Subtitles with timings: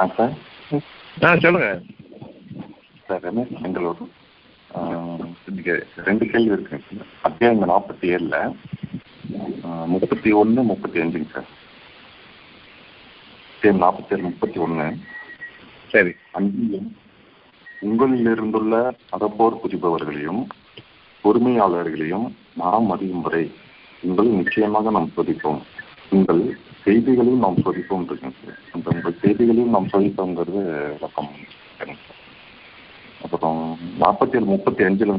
[0.00, 0.34] ஆ sir
[1.22, 1.68] ஆ சொல்லுங்க.
[3.06, 4.02] Sir Ramesh Bangalore
[6.06, 8.36] ரெண்டு கேள்வி இருக்குங்க அத்தியாயம் நாற்பத்தி ஏழில்
[9.94, 11.48] முப்பத்தி ஒன்று முப்பத்தி அஞ்சுங்க சார்
[13.52, 14.86] அத்தியாயம் நாற்பத்தி ஏழு முப்பத்தி ஒன்று
[15.90, 16.12] சரி.
[16.32, 16.88] அன்பிலும்
[17.82, 18.74] உங்களில் இருந்துள்ள
[19.14, 20.42] அறப்போர் புரிபவர்களையும்
[21.24, 22.26] பொறுமையாளர்களையும்
[22.56, 23.44] நாம் அறியும் வரை
[24.02, 25.60] உங்களை நிச்சயமாக நாம் சோதிப்போம்
[26.12, 26.42] உங்கள்
[26.84, 28.60] செய்திகளையும் நாம் சோதிப்போம் இருக்குங்க சார்.
[28.74, 31.32] அந்த உங்கள் செய்திகளையும் நாம் சோதிப்போங்கிறது விளக்கம்
[33.20, 33.58] அப்புறம்
[33.98, 35.14] நாற்பத்தி ஏழு முப்பத்தி அஞ்சுல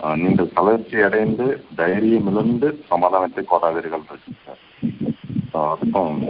[0.00, 1.46] அஹ், நீங்கள் தளர்ச்சி அடைந்து
[1.76, 4.62] தைரியம் இழந்து சமாதானத்தை கோராதீர்கள் இருக்குங்க சார்.
[5.64, 6.20] அதுக்கும்.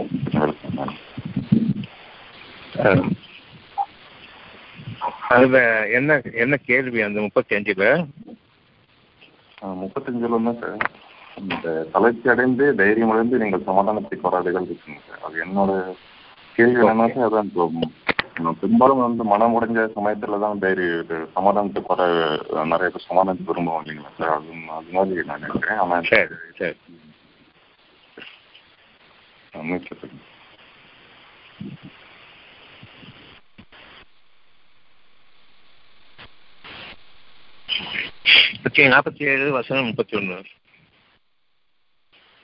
[5.29, 5.57] அதுல
[5.97, 7.85] என்ன என்ன கேள்வி அந்த முப்பத்தி அஞ்சுல
[9.81, 10.77] முப்பத்தஞ்சுல தான் சார்.
[11.41, 11.55] இந்த
[11.93, 15.71] தளர்ச்சி அடைந்து தைரியம் அடைந்து நீங்கள் சமாதானத்தை கோராதீர்கள் இருக்குங்க சார் அது என்னோட
[16.55, 17.65] கேள்வி என்னன்னா அதான் இப்போ
[18.61, 22.01] பெரும்பாலும் வந்து மனம் உடைஞ்ச சமயத்துல தான் தைரிய இது சமாதானத்தை கோர
[22.71, 24.35] நிறைய பேர் சமாதானத்தை விரும்புவோம் இல்லைங்களா சார்?
[24.37, 25.81] அது அது மாதிரி நான் நினைக்கிறேன்.
[25.83, 26.77] ஆனால் சரி சரி.
[29.63, 30.21] முயற்சி பண்ணுங்க.
[38.67, 40.37] ஓகே நாற்பத்தி ஏழு வசனம் முப்பத்தி ஒன்று.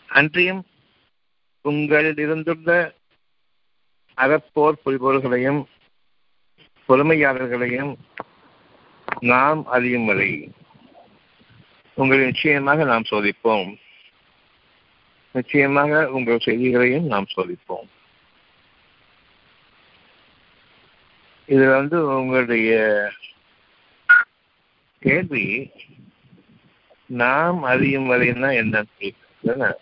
[0.10, 0.66] அன்றியும்
[1.62, 2.94] உங்களில் இருந்துள்ள
[4.18, 5.66] அறப்போர் புரிபவர்களையும்
[6.88, 7.96] பொறுமையாளர்களையும்
[9.20, 10.52] நாம் அறியும் வரை
[11.94, 13.78] உங்களை நிச்சயமாக நாம் சோதிப்போம்.
[15.32, 17.88] நிச்சயமாக உங்கள் செய்திகளையும் நாம் சோதிப்போம்.
[21.48, 22.72] இதுல வந்து உங்களுடைய
[25.00, 25.72] கேள்வி
[27.06, 29.74] நாம் அறியும் வரைன்னா என்னன்னு கேட்குறேன்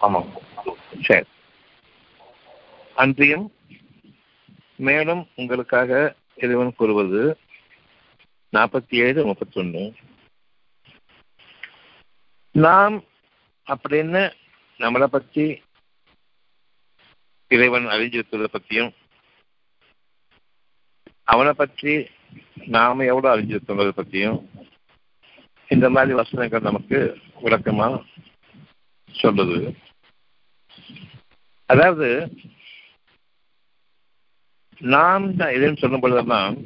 [0.00, 0.28] ஆமாம்
[1.04, 1.26] சரி.
[2.96, 3.46] அன்றியும்
[4.78, 5.90] மேலும் உங்களுக்காக
[6.36, 7.22] இறைவன் கூறுவது
[8.52, 9.84] நாற்பத்தி ஏழு முப்பத்தொன்று
[12.54, 12.96] நாம்
[13.66, 14.22] அப்படின்னு
[14.80, 15.46] நம்மளை பற்றி
[17.50, 18.92] இறைவன் அறிஞ்சிருக்கிறத பற்றியும்
[21.28, 21.92] அவனை பற்றி
[22.72, 24.38] நாம எவ்வளோ அறிஞ்சிருக்கிறத பற்றியும்
[25.68, 26.98] இந்த மாதிரி வசனங்கள் நமக்கு
[27.40, 27.94] விளக்கமாக
[29.20, 29.58] சொல்றது.
[31.70, 32.08] அதாவது
[34.78, 36.56] நாம் தான் இதுன்னு சொல்லும் பொழுதெல்லாம்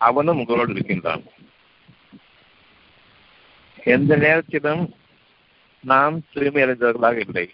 [0.00, 1.22] அவனும் உங்களோடு இருக்கின்றான்.
[3.84, 4.94] எந்த நேரத்திலும்
[5.84, 7.46] நாம் தூய்மை அடைந்தவர்களாக இல்லை.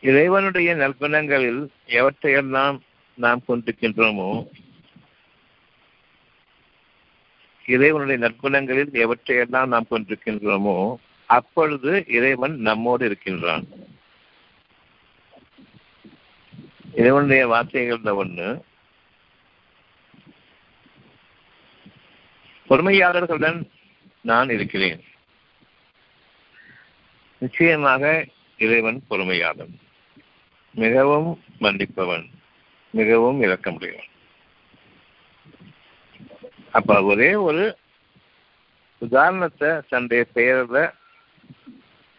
[0.00, 2.76] இறைவனுடைய நற்குணங்களில் எவற்றையெல்லாம்
[3.18, 4.30] நாம் கொண்டிருக்கின்றோமோ
[7.64, 10.76] இறைவனுடைய நற்குணங்களில் எவற்றையெல்லாம் நாம் கொண்டிருக்கின்றோமோ
[11.28, 13.66] அப்பொழுது இறைவன் நம்மோடு இருக்கின்றான்.
[16.94, 18.60] இறைவனுடைய வார்த்தைகள்ல ஒண்ணு.
[22.68, 23.70] பொறுமையாளர்களுடன்
[24.20, 25.04] நான் இருக்கிறேன்.
[27.38, 29.76] நிச்சயமாக இறைவன் பொறுமையாளன்.
[30.74, 32.30] மிகவும் மன்னிப்பவன்.
[32.90, 34.08] மிகவும் இரக்கமுடையவன்.
[36.72, 37.78] அப்ப ஒரே ஒரு
[38.98, 40.96] உதாரணத்தை தன்னுடைய பெயர்ல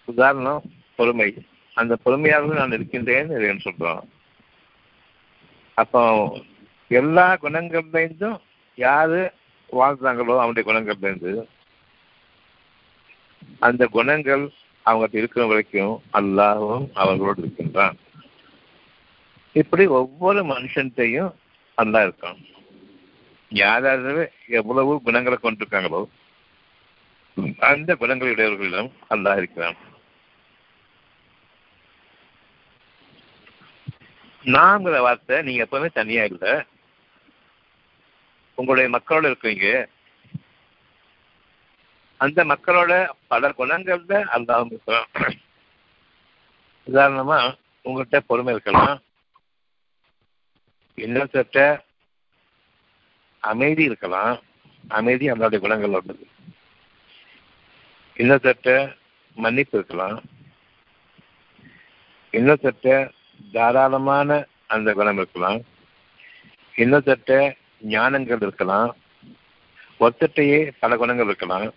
[0.05, 0.63] உதாரணம்
[0.95, 1.29] பொறுமை.
[1.73, 4.01] அந்த பொறுமையாக நான் இருக்கின்றேன் இறைவன் சொல்றான்
[5.73, 6.01] அப்போ
[6.87, 8.39] எல்லா குணங்கள்லேருந்தும்
[8.75, 9.31] யாரு
[9.71, 11.45] வாழ்ந்தாங்களோ அவனுடைய குணங்கள்லேருந்து
[13.59, 14.51] அந்த குணங்கள்
[14.81, 17.97] அவங்க இருக்கிற வரைக்கும் அல்லாவும் அவர்களோடு இருக்கின்றான்.
[19.53, 21.31] இப்படி ஒவ்வொரு மனுஷன்ட்டையும்
[21.81, 22.39] அல்லா இருக்கான்.
[23.49, 23.85] யார்
[24.47, 26.01] எவ்வளவு குணங்களை கொண்டிருக்காங்களோ
[27.59, 29.75] அந்த குணங்களுடையவர்களிடம் அல்லாஹ் இருக்கிறான்.
[34.43, 36.63] நாங்கிற வார்த்தை நீங்க எப்பவுமே தனியா இல்லை.
[38.55, 39.89] உங்களுடைய மக்களோட இருக்கீங்க.
[42.17, 45.07] அந்த மக்களோட பல குணங்கள்ல அல்லாவும் இருக்கிறான்.
[46.87, 49.01] உதாரணமா உங்கள்கிட்ட பொறுமை இருக்கலாம்.
[50.95, 51.79] இன்னொருத்த
[53.39, 54.39] அமைதி இருக்கலாம்.
[54.87, 56.27] அமைதி அல்லாவுடைய குணங்கள் உள்ளது.
[58.19, 58.95] இன்னொருத்த
[59.35, 60.21] மன்னிப்பு இருக்கலாம்.
[62.31, 63.09] இன்னொருத்த
[63.51, 65.61] தாராளமான அந்த குணம் இருக்கலாம்.
[66.75, 67.53] இன்னொருத்த
[67.89, 68.95] ஞானங்கள் இருக்கலாம்.
[69.99, 71.73] ஒத்தட்டையே பல குணங்கள் இருக்கலாம்.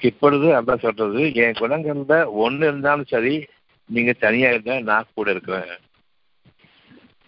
[0.00, 3.46] இப்பொழுது அதான் சொல்றது என் குணங்கள்ல ஒண்ணு இருந்தாலும் சரி
[3.84, 5.78] நீங்க தனியா இருந்தா நான் கூட இருக்கிறேன்.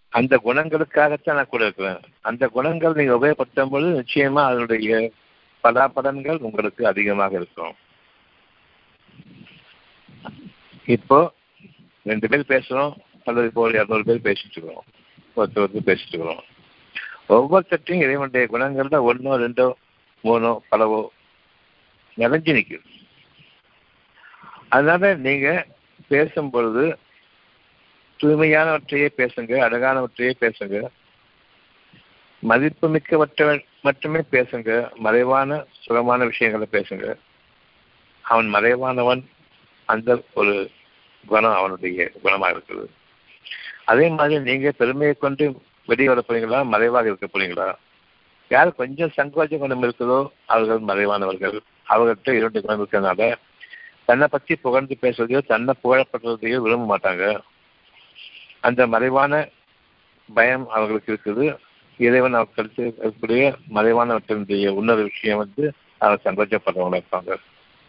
[0.09, 2.01] அந்த குணங்களுக்காகத்தான் நான் கூட இருக்கிறேன்.
[2.21, 5.13] அந்த குணங்கள் நீங்க உபயோகப்படுத்தும் பொழுது நிச்சயமா அதனுடைய
[5.65, 7.75] பலாபலன்கள் உங்களுக்கு அதிகமாக இருக்கும்.
[10.97, 11.19] இப்போ
[12.11, 12.95] ரெண்டு பேர் பேசுறோம்
[13.25, 14.85] அல்லது இப்போ ஒரு இரநூறு பேர் பேசிட்டு இருக்கிறோம்.
[15.37, 16.43] ஒருத்தர் ஒருத்தர் பேசிட்டு இருக்கிறோம்.
[17.37, 19.69] ஒவ்வொருத்தையும் இறைவனுடைய குணங்கள்ல ஒன்றோ ரெண்டோ
[20.25, 21.01] மூணோ பலவோ
[22.19, 22.89] நிறைஞ்சு நிற்கும்.
[24.69, 25.49] அதனால நீங்க
[26.13, 26.85] பேசும் பொழுது
[28.21, 30.77] தூய்மையானவற்றையே பேசுங்க அழகானவற்றையே பேசுங்க.
[32.51, 34.71] மதிப்புமிக்கவற்றை மட்டுமே பேசுங்க
[35.05, 37.07] மறைவான சுகமான விஷயங்களை பேசுங்க.
[38.25, 39.23] அவன் மறைவானவன்
[39.89, 40.55] அந்த ஒரு
[41.27, 42.85] குணம் அவனுடைய குணமாக இருக்குது.
[43.85, 45.45] அதே மாதிரி நீங்க பெருமையை கொண்டு
[45.91, 46.61] வெளியே வர போறீங்களா?
[46.75, 47.69] மறைவாக இருக்க போறீங்களா?
[48.51, 51.57] யார் கொஞ்சம் சங்கோச்ச குணம் இருக்குதோ அவர்கள் மறைவானவர்கள்.
[51.95, 53.35] அவர்கிட்ட இரண்டு குணம் இருக்கிறதுனால
[54.09, 57.25] தன்னை பற்றி புகழ்ந்து பேசுறதையோ தன்னை புகழப்படுறதையோ விரும்ப மாட்டாங்க.
[58.61, 59.33] அந்த மறைவான
[60.35, 61.47] பயம் அவர்களுக்கு இருக்குது.
[61.99, 67.37] இறைவன் அவர்களுக்கு இருக்கக்கூடிய மறைவானவற்றினுடைய உன்னத விஷயம் வந்து அவர் சந்தோஷப்படுறவங்களா இருப்பாங்க.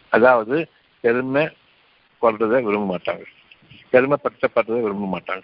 [0.09, 0.69] அதாவது
[0.99, 1.49] பெருமை
[2.21, 3.23] கொள்றதை விரும்ப மாட்டாங்க.
[3.91, 5.41] பெருமைப்படுத்தப்படுறதை விரும்ப மாட்டாங்க.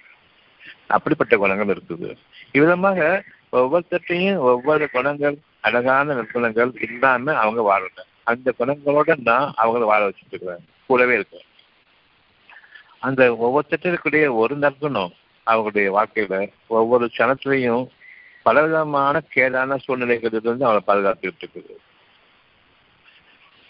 [0.88, 2.18] அப்படிப்பட்ட குணங்கள் இருக்குது.
[2.52, 10.32] இவ்விதமாக ஒவ்வொருத்தையும் ஒவ்வொரு குணங்கள் அழகான நற்குணங்கள் இல்லாம அவங்க வாழல அந்த குணங்களோட நான் அவங்கள வாழ வச்சுட்டு
[10.32, 11.42] இருக்கிறேன் கூடவே இருக்கேன்.
[13.00, 15.12] அந்த ஒவ்வொருத்தருக்குடைய ஒரு நற்குணம்
[15.48, 17.88] அவங்களுடைய வாழ்க்கையில ஒவ்வொரு சனத்திலையும்
[18.44, 21.76] பலவிதமான கேடான சூழ்நிலைகளிலிருந்து அவளை பாதுகாத்துக்கிட்டு இருக்குது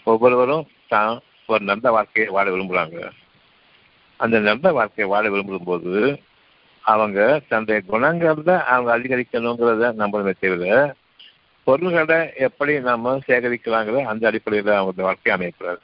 [0.04, 3.10] ஒவ்வொருவரும் தான் ஒரு நல்ல வாழ்க்கையை வாழ விரும்புகிறாங்க
[4.16, 6.22] அந்த நல்ல வாழ்க்கையை வாழ விரும்பும் போது
[6.80, 10.94] அவங்க தன்னுடைய குணங்கள்ல அவங்க அதிகரிக்கணுங்கிறத நம்மளுமே தவிர
[11.64, 15.82] பொருள்களை எப்படி நம்ம சேகரிக்கிறாங்களோ அந்த அடிப்படையில் அவங்களுடைய வாழ்க்கை அமையக்கூடாது.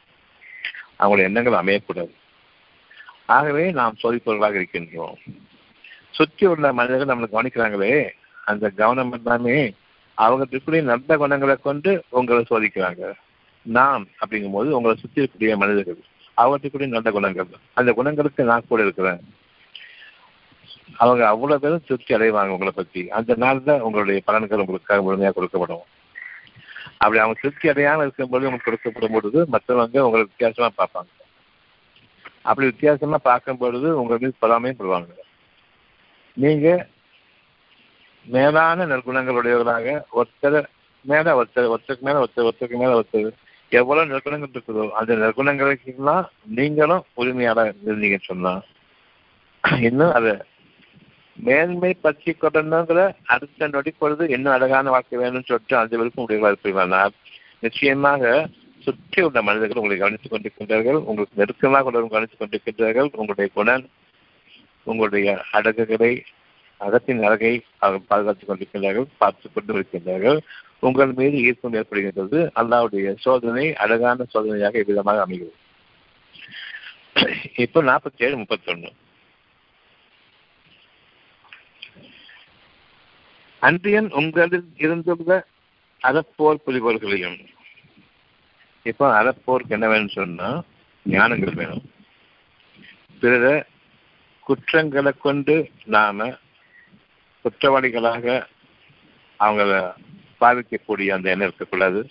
[0.98, 2.14] அவங்களுடைய எண்ணங்கள் அமையக்கூடாது.
[3.26, 5.14] ஆகவே நாம் சோதிப்பவர்களாக இருக்கின்றோம்.
[6.10, 8.10] சுற்றி உள்ள மனிதர்கள் நம்மளை கவனிக்கிறாங்களே
[8.50, 9.56] அந்த கவனம் எல்லாமே
[10.24, 13.02] அவங்க இருக்கக்கூடிய நல்ல குணங்களை கொண்டு உங்களை சோதிக்கிறாங்க.
[13.66, 16.00] நாம் அப்படிங்கும் போது உங்களை சுற்றி இருக்கக்கூடிய மனிதர்கள்
[16.42, 17.50] அவற்றுக்குரிய நல்ல குணங்கள்.
[17.78, 19.20] அந்த குணங்களுக்கு நான் கூட இருக்கிறேன்.
[21.02, 23.02] அவங்க அவ்வளவு பேரும் திருப்தி அடைவாங்க உங்களை பத்தி.
[23.18, 25.84] அந்த நாள்ல உங்களுடைய பலன்கள் உங்களுக்காக முழுமையாக கொடுக்கப்படும்.
[27.02, 31.10] அப்படி அவங்க திருப்தி அடையாமல் இருக்கும்போது உங்களுக்கு கொடுக்கப்படும் பொழுது மற்றவங்க உங்களை வித்தியாசமா பார்ப்பாங்க.
[32.48, 35.12] அப்படி வித்தியாசமா பார்க்கும் பொழுது உங்க மீது பொறாமையும் படுவாங்க.
[36.36, 36.68] நீங்க
[38.28, 39.86] மேலான நற்குணங்களுடையவர்களாக
[40.20, 40.58] ஒருத்தர்
[41.04, 43.30] மேல ஒருத்தர் ஒருத்தருக்கு மேல ஒருத்தர் ஒருத்தருக்கு மேல ஒருத்தர்
[43.72, 46.26] எவ்வளவு நற்குணங்கள் இருக்குதோ அந்த நற்குணங்களுக்கெல்லாம்
[46.58, 48.54] நீங்களும் உரிமையாக இருந்தீங்கன்னு சொன்னா
[49.88, 50.34] இன்னும் அதை
[51.38, 57.12] மேன்மை பற்றி கொண்டனுங்கிற அடுத்த நொடி பொழுது இன்னும் அழகான வாழ்க்கை வேணும்னு சொல்லிட்டு அந்த விருப்பம் உடையவா இருப்பீங்களானால்
[57.64, 58.22] நிச்சயமாக
[58.86, 60.98] சுற்றி உள்ள மனிதர்கள் உங்களை கவனித்துக் கொண்டிருக்கின்றார்கள்.
[61.08, 63.08] உங்களுக்கு நெருக்கமாக உள்ளவர்கள் கவனித்துக் கொண்டிருக்கின்றார்கள்.
[63.12, 63.84] உங்களுடைய குணம்
[64.86, 66.12] உங்களுடைய அடகுகளை
[66.78, 70.38] அகத்தின் அழகை அவர்கள் பாதுகாத்துக் கொண்டிருக்கிறார்கள் பார்த்துக் கொண்டு இருக்கின்றார்கள்
[70.80, 72.38] உங்கள் மீது ஈர்ப்பம் ஏற்படுகின்றது.
[72.54, 75.54] அல்லாவுடைய சோதனை அழகான சோதனையாக இவ்விதமாக அமைகிறது.
[77.56, 78.90] இப்போ நாற்பத்தி ஏழு முப்பத்தி ஒண்ணு
[83.60, 85.42] அன்றியன் உங்களில் இருந்துள்ள
[86.02, 87.38] அறப்போர் புலிபோர்களையும்
[88.82, 90.62] இப்போ அறப்போருக்கு என்ன வேணும்னு சொன்னா
[91.08, 91.90] ஞானங்கள் வேணும்.
[93.20, 93.66] பிறர
[94.40, 96.38] குற்றங்களை கொண்டு நாம
[97.48, 98.46] குற்றவாளிகளாக
[99.40, 99.92] அவங்கள
[100.40, 102.10] பாதிக்கக்கூடிய அந்த எண்ணம் இருக்கக்கூடாது.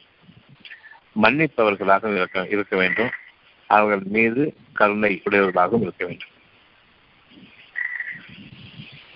[1.21, 3.09] மன்னிப்பவர்களாக இருக்க இருக்க வேண்டும்.
[3.67, 6.33] அவர்கள் மீது கருணை உடையவர்களாகவும் இருக்க வேண்டும்.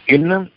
[0.06, 0.52] இன்னும்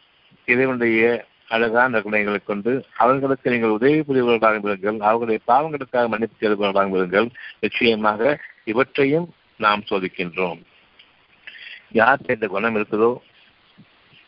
[0.44, 4.98] இறைவனுடைய அழகான குணங்களை கொண்டு அவர்களுக்கு நீங்கள் உதவி புரிவர்களாக இருங்கள்.
[4.98, 7.30] அவர்களுடைய பாவங்களுக்காக மன்னிப்பு தேடுபவர்களாக இருங்கள்.
[7.60, 10.60] நிச்சயமாக இவற்றையும் நாம் சோதிக்கின்றோம்.
[11.92, 13.16] யார் இந்த குணம் இருக்குதோ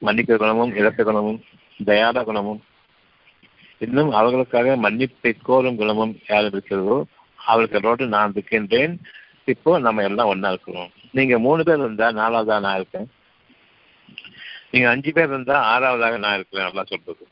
[0.00, 1.44] மன்னிக்கிற குணமும் இறக்க குணமும்
[1.84, 2.64] தயாத குணமும்.
[3.78, 7.04] இன்னும் அவர்களுக்காக மன்னிப்பை கோரும் குணமும் யார் இருக்கிறதோ
[7.36, 9.00] அவர்களோடு நான் இருக்கின்றேன்.
[9.44, 10.90] இப்போ நம்ம எல்லாம் ஒன்னா இருக்கிறோம்.
[11.10, 13.10] நீங்க மூணு பேர் இருந்தா நாலாவதா நான் இருக்கேன்.
[14.70, 17.26] நீங்க அஞ்சு பேர் இருந்தா ஆறாவதாக நான் இருக்கிறேன் நல்லா சொல்றது.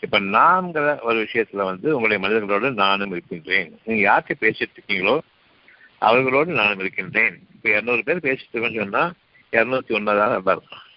[0.00, 3.78] இப்ப நான்கிற ஒரு விஷயத்துல வந்து உங்களுடைய மனிதர்களோடு நானும் இருக்கின்றேன்.
[3.84, 5.18] நீங்க யார்கிட்ட பேசிட்டு இருக்கீங்களோ
[5.98, 7.46] அவர்களோடு நானும் இருக்கின்றேன்.
[7.54, 9.12] இப்ப இருநூறு பேர் பேசிட்டு இருக்கோம்னு சொன்னா
[9.52, 10.88] இருநூத்தி ஒன்பதாக நல்லா இருக்கும்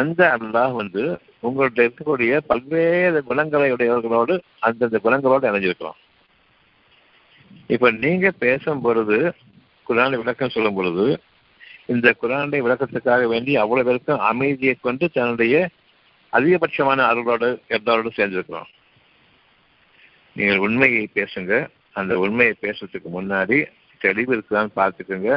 [0.00, 1.02] அந்த அல்லாஹ் வந்து
[1.42, 5.98] உங்கள்ட்ட இருக்கக்கூடிய பல்வேறு குணங்களை உடையவர்களோடு அந்தந்த குணங்களோடு இணைஞ்சிருக்கிறோம்
[7.66, 9.18] இப்ப நீங்க பேசும் பொழுது
[9.86, 11.06] குரானை விளக்கம் சொல்லும் பொழுது
[11.86, 15.56] இந்த குரானுடைய விளக்கத்துக்காக வேண்டி அவ்வளவு பேருக்கும் அமைதியை கொண்டு தன்னுடைய
[16.32, 18.70] அதிகபட்சமான அருளோடு எல்லாரோடு சேர்ந்திருக்கிறோம்.
[20.36, 21.54] நீங்கள் உண்மையை பேசுங்க.
[21.92, 23.58] அந்த உண்மையை பேசுறதுக்கு முன்னாடி
[24.00, 25.32] தெளிவு இருக்குதான்னு பார்த்துக்கோங்க.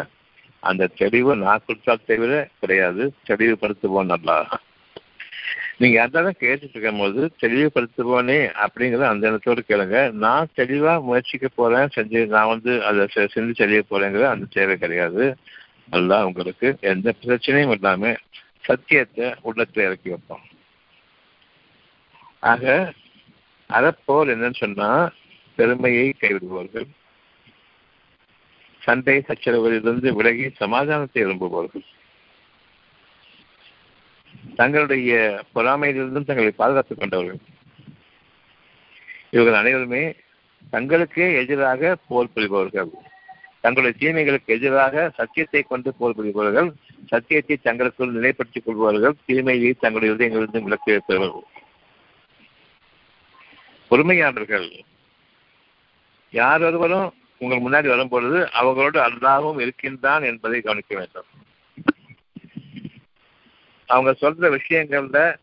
[0.64, 3.04] அந்த தெளிவு நான் கொடுத்தால் தவிர கிடையாது.
[3.30, 4.38] தெளிவுபடுத்துவோம் நல்லா
[5.82, 9.98] நீங்க அதான் கேட்டுட்டு இருக்கும் போது தெளிவுபடுத்துவோனே அப்படிங்கறத அந்த எண்ணத்தோடு கேளுங்க.
[10.24, 15.26] நான் தெளிவா முயற்சிக்க போறேன் செஞ்சு நான் வந்து அதை செஞ்சு தெளிய போறேங்கிறது அந்த தேவை கிடையாது.
[15.90, 18.14] நல்லா உங்களுக்கு எந்த பிரச்சனையும் இல்லாம
[18.68, 20.46] சத்தியத்தை உள்ளத்துல இறக்கி வைப்போம்.
[22.40, 22.94] ஆக
[23.70, 24.90] அறப்போல் என்னன்னு சொன்னா
[25.56, 26.88] பெருமையை கைவிடுபவர்கள்
[28.88, 31.86] சண்டை சச்சரவுகளிலிருந்து விலகி சமாதானத்தை விரும்புபவர்கள்
[34.56, 35.12] தங்களுடைய
[35.56, 37.42] பொறாமையிலிருந்தும் தங்களை பாதுகாத்துக் கொண்டவர்கள்.
[39.32, 40.04] இவர்கள் அனைவருமே
[40.74, 42.92] தங்களுக்கே எதிராக போர் புரிபவர்கள்.
[43.64, 46.70] தங்களுடைய தீமைகளுக்கு எதிராக சத்தியத்தை கொண்டு போர் புரிபவர்கள்
[47.08, 51.46] சத்தியத்தை தங்களுக்குள் நிலைப்படுத்திக் கொள்பவர்கள் தீமையை தங்களுடைய இதயங்களிலிருந்து விலக்கி வைப்பவர்கள்.
[53.92, 54.70] பொறுமையாளர்கள்
[56.34, 61.26] யார் ஒருவரும் உங்கள் முன்னாடி வரும்பொழுது அவர்களோடு அல்லாவும் இருக்கின்றான் என்பதை கவனிக்க வேண்டும்.
[63.86, 65.36] அவங்க சொல்ற விஷயங்கள்ல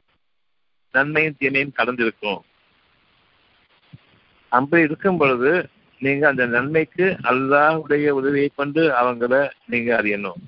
[0.92, 2.40] நன்மையும் தீமையும் கலந்திருக்கும்.
[4.48, 10.40] அப்படி இருக்கும் பொழுது நீங்க அந்த நன்மைக்கு அல்லாவுடைய உதவியை கொண்டு அவங்கள நீங்க அறியணும்.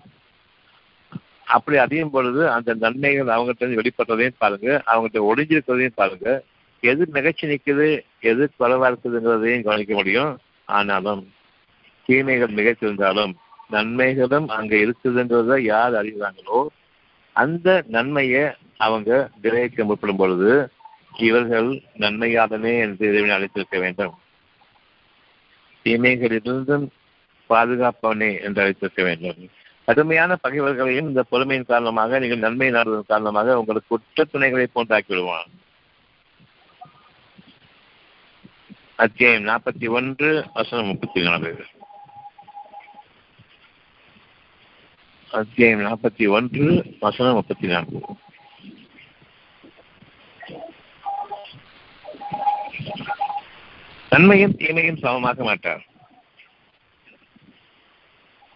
[1.45, 6.43] அப்படி அறியும் பொழுது அந்த நன்மைகள் அவங்ககிட்ட இருந்து வெளிப்படுறதையும் பாருங்க அவங்ககிட்ட ஒளிஞ்சிருக்கிறதையும் பாருங்க
[6.81, 10.39] எது நிகழ்ச்சி நிற்குது எது குறைவா இருக்குதுங்கிறதையும் கவனிக்க முடியும்.
[10.65, 11.35] ஆனாலும்
[12.09, 13.33] தீமைகள் நிகழ்த்திருந்தாலும்
[13.71, 16.59] நன்மைகளும் அங்க இருக்குதுங்கிறத யார் அறிகிறாங்களோ
[17.37, 18.45] அந்த நன்மையை
[18.77, 19.11] அவங்க
[19.43, 20.51] கிரகிக்க முற்படும் பொழுது
[21.19, 24.15] இவர்கள் நன்மையாளனே என்று இறைவனை அழைத்திருக்க வேண்டும்.
[25.87, 26.87] தீமைகளிலிருந்தும்
[27.51, 29.41] பாதுகாப்பவனே என்று அழைத்திருக்க வேண்டும்.
[29.89, 35.51] கடுமையான பகைவர்களையும் இந்த பொறுமையின் காரணமாக நீங்கள் நன்மை நாடுவதன் காரணமாக உங்களுக்கு குற்ற துணைகளை போன்றாக்கி விடுவான்
[39.05, 41.51] அத்தியாயம் நாற்பத்தி ஒன்று வசனம் முப்பத்தி நாலு
[45.31, 48.01] அத்தியாயம் நாற்பத்தி ஒன்று வசனம் முப்பத்தி நான்கு.
[54.11, 55.85] நன்மையும் தீமையும் சமமாக மாட்டார்.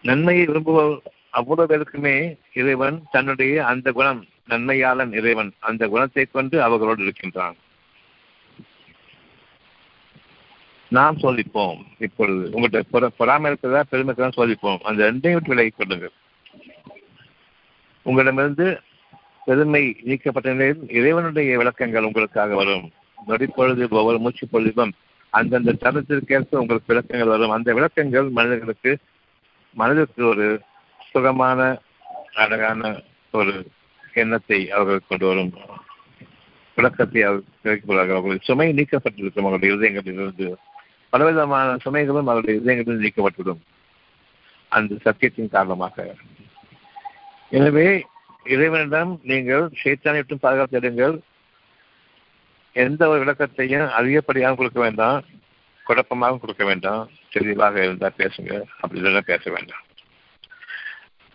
[0.01, 7.55] நன்மையை விரும்புவோர் அவ்வளவு பேருக்குமே இறைவன் தன்னுடைய அந்த குணம் நன்மையாளன் இறைவன் அந்த குணத்தை கொண்டு அவர்களோடு இருக்கின்றான்.
[10.87, 11.85] நாம் சோதிப்போம்.
[11.99, 14.81] இப்பொழுது உங்கள்கிட்ட பொற இருக்கிறதா பெருமைக்கு தான் சோதிப்போம்.
[14.81, 16.11] அந்த ரெண்டையும் விட்டு விலகிக் கொள்ளுங்கள்.
[18.01, 18.79] உங்களிடமிருந்து
[19.45, 22.91] பெருமை நீக்கப்பட்ட நிலையில் இறைவனுடைய விளக்கங்கள் உங்களுக்காக வரும்.
[23.27, 24.93] நொடிப்பொழுது ஒவ்வொரு மூச்சு பொழுதும்
[25.29, 27.49] அந்தந்த தரத்திற்கேற்ப உங்களுக்கு விளக்கங்கள் வரும்.
[27.49, 28.97] அந்த விளக்கங்கள் மனிதர்களுக்கு
[29.73, 30.61] மனதிற்கு ஒரு
[31.11, 31.79] சுகமான
[32.33, 33.67] அழகான ஒரு
[34.13, 35.53] எண்ணத்தை அவர்கள் கொண்டு வரும்.
[36.75, 39.39] விளக்கத்தை அவர் கிடைக்கிறார்கள் அவர்களுடைய சுமை நீக்கப்பட்டிருக்கும்.
[39.39, 40.53] அவருடைய இதயங்களிலிருந்து
[41.09, 43.61] பலவிதமான சுமைகளும் அவருடைய இதயங்களிலிருந்து நீக்கப்பட்டுவிடும்.
[44.67, 46.15] அந்த சத்தியத்தின் காரணமாக.
[47.57, 48.05] எனவே
[48.43, 51.15] இறைவனிடம் நீங்கள் சேத்தானை விட்டு தேடுங்கள்
[52.73, 55.23] எந்த ஒரு விளக்கத்தையும் அதிகப்படியாக கொடுக்க வேண்டாம்.
[55.83, 57.09] குழப்பமாக கொடுக்க வேண்டாம்.
[57.29, 58.61] தெளிவாக இருந்தால் பேசுங்க.
[58.79, 59.83] அப்படி இல்லைன்னா பேச வேண்டாம்.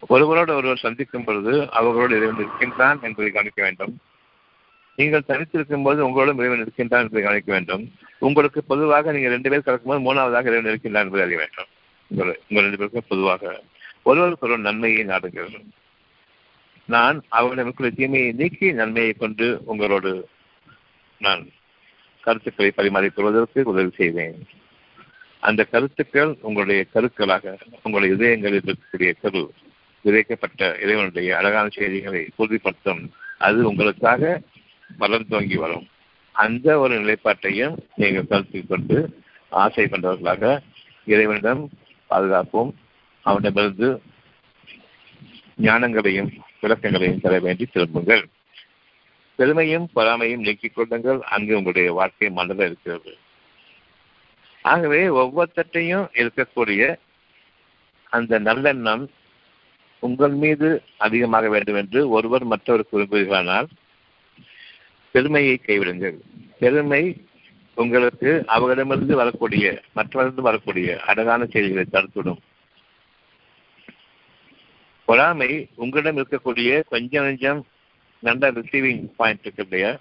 [0.08, 4.00] ஒருவரோடு ஒருவர் சந்திக்கும் பொழுது அவர்களோடு இறைவன் இருக்கின்றான் என்பதை கவனிக்க வேண்டும்.
[4.96, 7.92] நீங்கள் தனித்திருக்கும் போது உங்களோடும் இறைவன் இருக்கின்றான் என்பதை கவனிக்க வேண்டும்.
[8.18, 11.70] உங்களுக்கு பொதுவாக நீங்கள் ரெண்டு பேர் கலக்கும்போது மூணாவதாக இறைவன் இருக்கின்றான் என்பதை அறிய வேண்டும்.
[12.08, 13.62] உங்கள் உங்கள் ரெண்டு பேருக்கும் பொதுவாக
[14.02, 15.68] ஒருவருக்கு ஒரு நன்மையை நாடுங்கள்.
[16.86, 20.28] நான் அவர்களிடமிருக்கிற தீமையை நீக்கி நன்மையை கொண்டு உங்களோடு
[21.18, 21.48] நான்
[22.20, 24.46] கருத்துக்களை பரிமாறிக்கொள்வதற்கு உதவி செய்வேன்.
[25.40, 29.52] அந்த கருத்துக்கள் உங்களுடைய கருக்களாக உங்களுடைய இதயங்களில் இருக்கக்கூடிய கரு
[30.04, 33.12] விதைக்கப்பட்ட இறைவனுடைய அழகான செய்திகளை உறுதிப்படுத்தும்.
[33.38, 34.40] அது உங்களுக்காக
[34.98, 35.88] வளர்ந்தோங்கி வரும்.
[36.32, 40.62] அந்த ஒரு நிலைப்பாட்டையும் நீங்கள் கருத்தில் கொண்டு ஆசை கொண்டவர்களாக
[41.04, 41.70] இறைவனிடம்
[42.10, 42.72] பாதுகாப்போம்.
[43.22, 44.02] அவனிடமிருந்து
[45.62, 48.28] ஞானங்களையும் விளக்கங்களையும் தர வேண்டி திரும்புங்கள்.
[49.36, 51.20] பெருமையும் பொறாமையும் நீக்கிக் கொள்ளுங்கள்.
[51.20, 53.16] அங்கு உங்களுடைய வாழ்க்கை மனதில் இருக்கிறது.
[54.62, 56.96] ஆகவே ஒவ்வொருத்தையும் இருக்கக்கூடிய
[58.10, 59.08] அந்த நல்லெண்ணம்
[59.98, 63.66] உங்கள் மீது அதிகமாக வேண்டும் என்று ஒருவர் மற்றவர் விரும்புகிறானால்
[65.10, 66.16] பெருமையை கைவிடுங்கள்.
[66.58, 67.24] பெருமை
[67.74, 72.38] உங்களுக்கு அவர்களிடமிருந்து வரக்கூடிய மற்றவரிடம் வரக்கூடிய அழகான செய்திகளை தடுத்துடும்
[75.06, 77.66] பொறாமை உங்களிடம் இருக்கக்கூடிய கொஞ்சம் கொஞ்சம்
[78.18, 79.98] நல்ல ரிசீவிங் பாயிண்ட் இருக்கக்கூடிய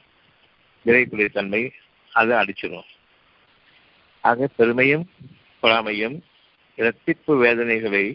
[0.85, 1.71] விரைக்கூடிய தன்மை
[2.13, 2.89] அதை அடிச்சிடும்
[4.21, 5.09] ஆக பெருமையும்
[5.61, 6.21] பொறாமையும்
[6.77, 8.05] இரட்டிப்பு வேதனைகளை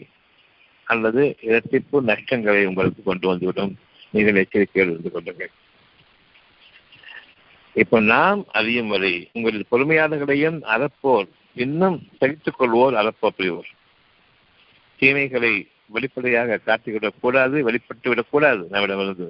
[0.83, 3.77] அல்லது இரட்டிப்பு நஷ்டங்களை உங்களுக்கு கொண்டு வந்துவிடும்.
[4.09, 5.49] நீங்கள் எச்சரிக்கையில் இருந்து கொள்ளுங்கள்.
[7.73, 13.69] இப்ப நாம் அறியும் வரை உங்களின் பொறுமையாளர்களையும் அறப்போர் இன்னும் சகித்துக் கொள்வோர் அறப்போ புரிவோர்.
[14.97, 19.25] தீமைகளை வெளிப்படையாக காட்டி விடக்கூடாது வெளிப்பட்டு விடக்கூடாது நம்மிடமிருந்து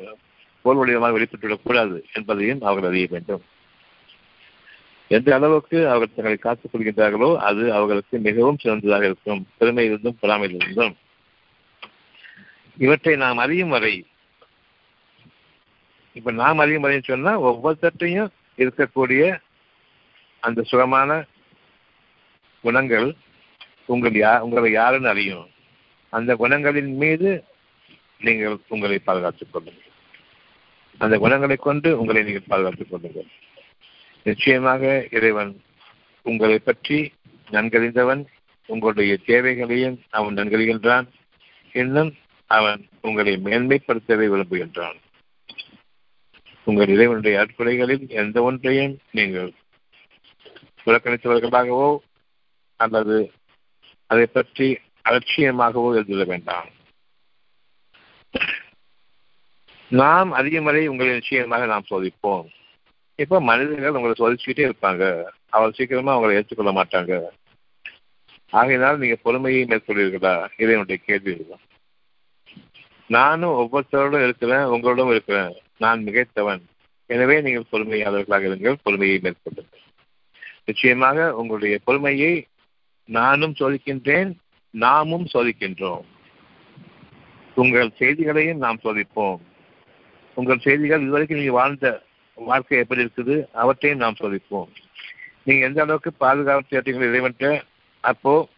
[0.64, 3.44] போல் வடிவமாக வெளிப்பட்டு விடக்கூடாது என்பதையும் அவர்கள் அறிய வேண்டும்.
[5.08, 9.48] எந்த அளவுக்கு அவர்கள் தங்களை காத்துக் கொள்கின்றார்களோ அது அவர்களுக்கு மிகவும் சிறந்ததாக இருக்கும்.
[9.60, 10.94] பெருமையிலிருந்தும் பொறாமையிலிருந்தும்.
[12.78, 14.06] இவற்றை நாம் அறியும் வரை
[16.14, 19.24] இப்ப நாம் அறியும் வரைன்னு சொன்னா ஒவ்வொருத்தையும் இருக்கக்கூடிய
[20.40, 21.26] அந்த சுகமான
[22.64, 23.08] குணங்கள்
[23.86, 25.48] உங்கள் யா உங்களை யாருன்னு அறியும்.
[26.18, 27.30] அந்த குணங்களின் மீது
[28.26, 29.90] நீங்கள் உங்களை பாதுகாத்துக் கொள்ளுங்கள்.
[30.98, 33.30] அந்த குணங்களை கொண்டு உங்களை நீங்கள் பாதுகாத்துக் கொள்ளுங்கள்.
[34.26, 35.54] நிச்சயமாக இறைவன்
[36.26, 36.98] உங்களை பற்றி
[37.52, 38.22] நன்கறிந்தவன்
[38.70, 41.08] உங்களுடைய தேவைகளையும் அவன் நன்கறிகின்றான்.
[41.76, 42.12] இன்னும்
[42.48, 45.00] அவன் உங்களை மேன்மைப்படுத்தவே விரும்புகின்றான்.
[46.68, 49.50] உங்கள் இறைவனுடைய அற்புடைகளில் எந்த ஒன்றையும் நீங்கள்
[50.86, 51.90] புறக்கணித்தவர்களாகவோ
[52.80, 53.18] அல்லது
[54.12, 54.68] அதை பற்றி
[55.10, 56.70] அலட்சியமாகவோ எழுதிட வேண்டாம்.
[59.88, 62.46] நாம் அதிகம் வரை உங்களை நிச்சயமாக நாம் சோதிப்போம்.
[63.16, 65.24] இப்ப மனிதர்கள் உங்களை சோதிச்சுக்கிட்டே இருப்பாங்க.
[65.50, 67.24] அவர் சீக்கிரமா அவங்களை ஏற்றுக்கொள்ள மாட்டாங்க.
[68.50, 70.50] ஆகையினால் நீங்க பொறுமையை மேற்கொள்வீர்களா?
[70.58, 71.32] இதை கேள்வி.
[71.32, 71.66] இதுதான்
[73.08, 75.54] நானும் ஒவ்வொருத்தரோடும் இருக்கிறேன் உங்களோடும் இருக்கிறேன்.
[75.78, 76.62] நான் மிகைத்தவன்.
[77.06, 79.82] எனவே நீங்கள் பொறுமையாளர்களாக இருங்கள் பொறுமையை மேற்கொள்ளுங்கள்.
[80.66, 82.46] நிச்சயமாக உங்களுடைய பொறுமையை
[83.06, 84.32] நானும் சோதிக்கின்றேன்
[84.74, 86.04] நாமும் சோதிக்கின்றோம்.
[87.56, 89.40] உங்கள் செய்திகளையும் நாம் சோதிப்போம்.
[90.34, 92.04] உங்கள் செய்திகள் இதுவரைக்கும் நீங்க வாழ்ந்த
[92.36, 94.70] வாழ்க்கை எப்படி இருக்குது அவற்றையும் நாம் சோதிப்போம்.
[95.44, 97.62] நீங்க எந்த அளவுக்கு பாதுகாப்பு தேட்டீங்கள் இறைவன்ட்ட
[98.00, 98.50] அப்போ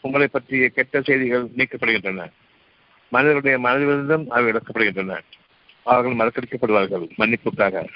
[0.00, 2.26] உங்களை பற்றிய கெட்ட செய்திகள் நீக்கப்படுகின்றன.
[3.08, 5.18] மனிதர்களுடைய மனதிலிருந்தும் அவை இழக்கப்படுகின்றன
[5.82, 7.86] அவர்கள் மறக்கடிக்கப்படுவார்கள் மன்னிப்புக்காக.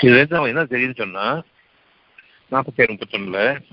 [0.00, 1.26] இதுலேருந்து அவன் என்ன தெரியும்னு சொன்னா
[2.52, 3.64] நாற்பத்தி ஏழு முப்பத்தொன்னுல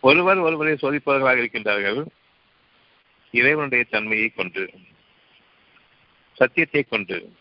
[0.00, 2.06] ஒருவர் ஒருவரை சோதிப்பவர்களாக இருக்கின்றார்கள்.
[3.30, 4.70] இறைவனுடைய தன்மையை கொண்டு
[6.32, 7.32] சத்தியத்தை கொண்டு.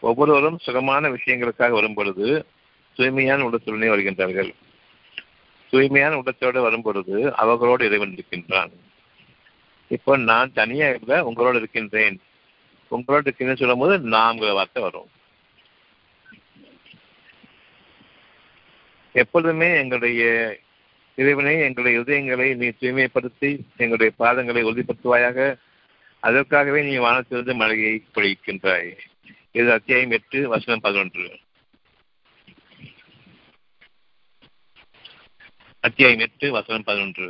[0.00, 2.46] ஒவ்வொருவரும் சுகமான விஷயங்களுக்காக வரும்பொழுது
[2.94, 4.54] தூய்மையான உடத்துடனே வருகின்றார்கள்.
[5.70, 8.72] தூய்மையான உடத்தோடு வரும்பொழுது அவர்களோடு இறைவன் இருக்கின்றான்.
[9.88, 12.18] இப்போ நான் தனியாக உங்களோடு இருக்கின்றேன்.
[12.88, 15.10] உங்களோடு இருக்கின்றேன்னு சொல்லும்போது நாம்கிற வார்த்தை வரும்.
[19.22, 20.22] எப்பொழுதுமே எங்களுடைய
[21.16, 25.38] இறைவனை எங்களுடைய இதயங்களை நீ தூய்மைப்படுத்தி எங்களுடைய பாதங்களை உறுதிப்படுத்துவாயாக.
[26.20, 28.90] அதற்காகவே நீ வானத்திலிருந்து மழையை பொழிக்கின்றாய்.
[29.52, 31.26] இது அத்தியாயம் எட்டு வசனம் பதினொன்று.
[35.80, 37.28] அத்தியாயம் எட்டு வசனம் பதினொன்று.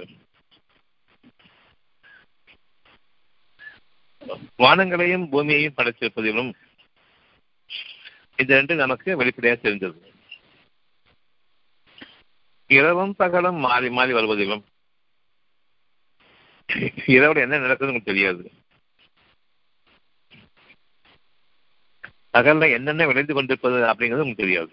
[4.59, 6.53] வானங்களையும் பூமியையும் படைத்திருப்பதிலும்
[8.37, 10.08] இது ரெண்டு நமக்கு வெளிப்படையாக தெரிஞ்சது
[12.71, 14.65] இரவும் பகலும் மாறி மாறி வருவதிலும்
[17.15, 18.43] இரவுல என்ன நடக்குதுன்னு உங்களுக்கு தெரியாது.
[22.33, 24.73] பகல்ல என்னென்ன விளைந்து கொண்டிருப்பது அப்படிங்கிறது உங்களுக்கு தெரியாது.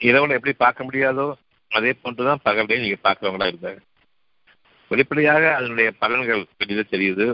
[0.00, 1.26] இரவுல எப்படி பார்க்க முடியாதோ
[1.68, 3.80] அதே போன்றுதான் பகல்லையும் நீங்க பார்க்கிறவங்களா இருந்தாங்க
[4.90, 7.26] வெளிப்படையாக அதனுடைய பலன்கள் வெளியில தெரியுது.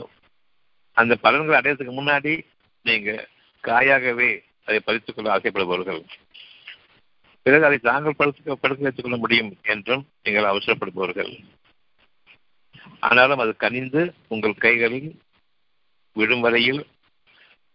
[0.93, 2.33] அந்த பலன்கள் அடையறதுக்கு முன்னாடி
[2.83, 3.11] நீங்க
[3.65, 4.31] காயாகவே
[4.65, 6.01] அதை பறித்துக்கொள்ள ஆசைப்படுபவர்கள்.
[7.47, 11.31] பிறகு அதை தாங்கள் படுத்து படுக்க வைத்துக் கொள்ள முடியும் என்றும் நீங்கள் அவசரப்படுபவர்கள்.
[13.01, 15.11] ஆனாலும் அது கனிந்து உங்கள் கைகளில்
[16.17, 16.81] விடும் வரையில்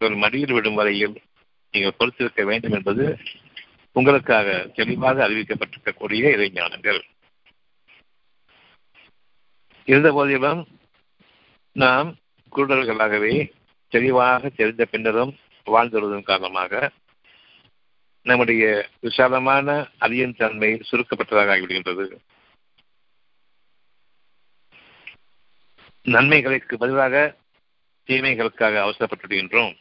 [0.01, 1.15] உங்கள் மடியில் விடும் வரையில்
[1.73, 3.05] நீங்கள் பொறுத்திருக்க வேண்டும் என்பது
[3.95, 6.99] உங்களுக்காக தெளிவாக அறிவிக்கப்பட்டிருக்கக்கூடிய இறைஞானங்கள்
[9.87, 10.61] இருந்த போதிலும்
[11.75, 12.09] நாம்
[12.55, 13.33] குருடர்களாகவே
[13.91, 15.33] தெளிவாக தெரிந்த பின்னரும்
[15.67, 16.91] வாழ்ந்து வருவதன் காரணமாக
[18.23, 22.17] நம்முடைய விசாலமான அரியன் தன்மை சுருக்கப்பட்டதாக ஆகிவிடுகின்றது.
[26.03, 27.37] நன்மைகளுக்கு பதிலாக
[28.07, 29.77] தீமைகளுக்காக அவசரப்பட்டுவிடுகின்றோம்.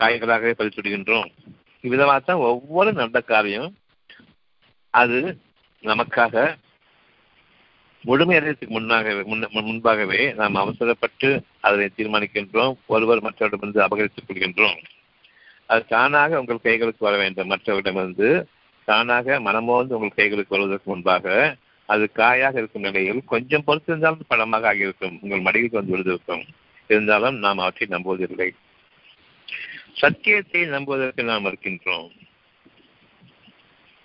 [0.00, 0.52] காயங்களாகவே
[1.80, 3.76] இவ்விதமாக தான் ஒவ்வொரு நல்ல காரியம்
[4.90, 5.38] அது
[5.82, 6.56] நமக்காக
[8.04, 12.74] முழுமையடைறதுக்கு முன்னாக முன்பாகவே நாம் அவசரப்பட்டு அதனை தீர்மானிக்கின்றோம்.
[12.86, 14.82] ஒருவர் மற்றவரிடமிருந்து அபகரித்துக் கொள்கின்றோம்.
[15.72, 17.50] அது தானாக உங்கள் கைகளுக்கு வர வேண்டும்.
[17.50, 18.28] மற்றவரிடமிருந்து
[18.88, 21.26] தானாக மனமோந்து உங்கள் கைகளுக்கு வருவதற்கு முன்பாக
[21.88, 25.16] அது காயாக இருக்கும் நிலையில் கொஞ்சம் பொறுத்திருந்தாலும் பழமாக ஆகியிருக்கும்.
[25.20, 26.44] உங்கள் மடிகளுக்கு வந்து விழுந்திருக்கும்.
[26.90, 28.48] இருந்தாலும் நாம் அவற்றை நம்புவதில்லை.
[29.92, 32.10] சத்தியத்தை நம்புவதற்கு நாம் இருக்கின்றோம்.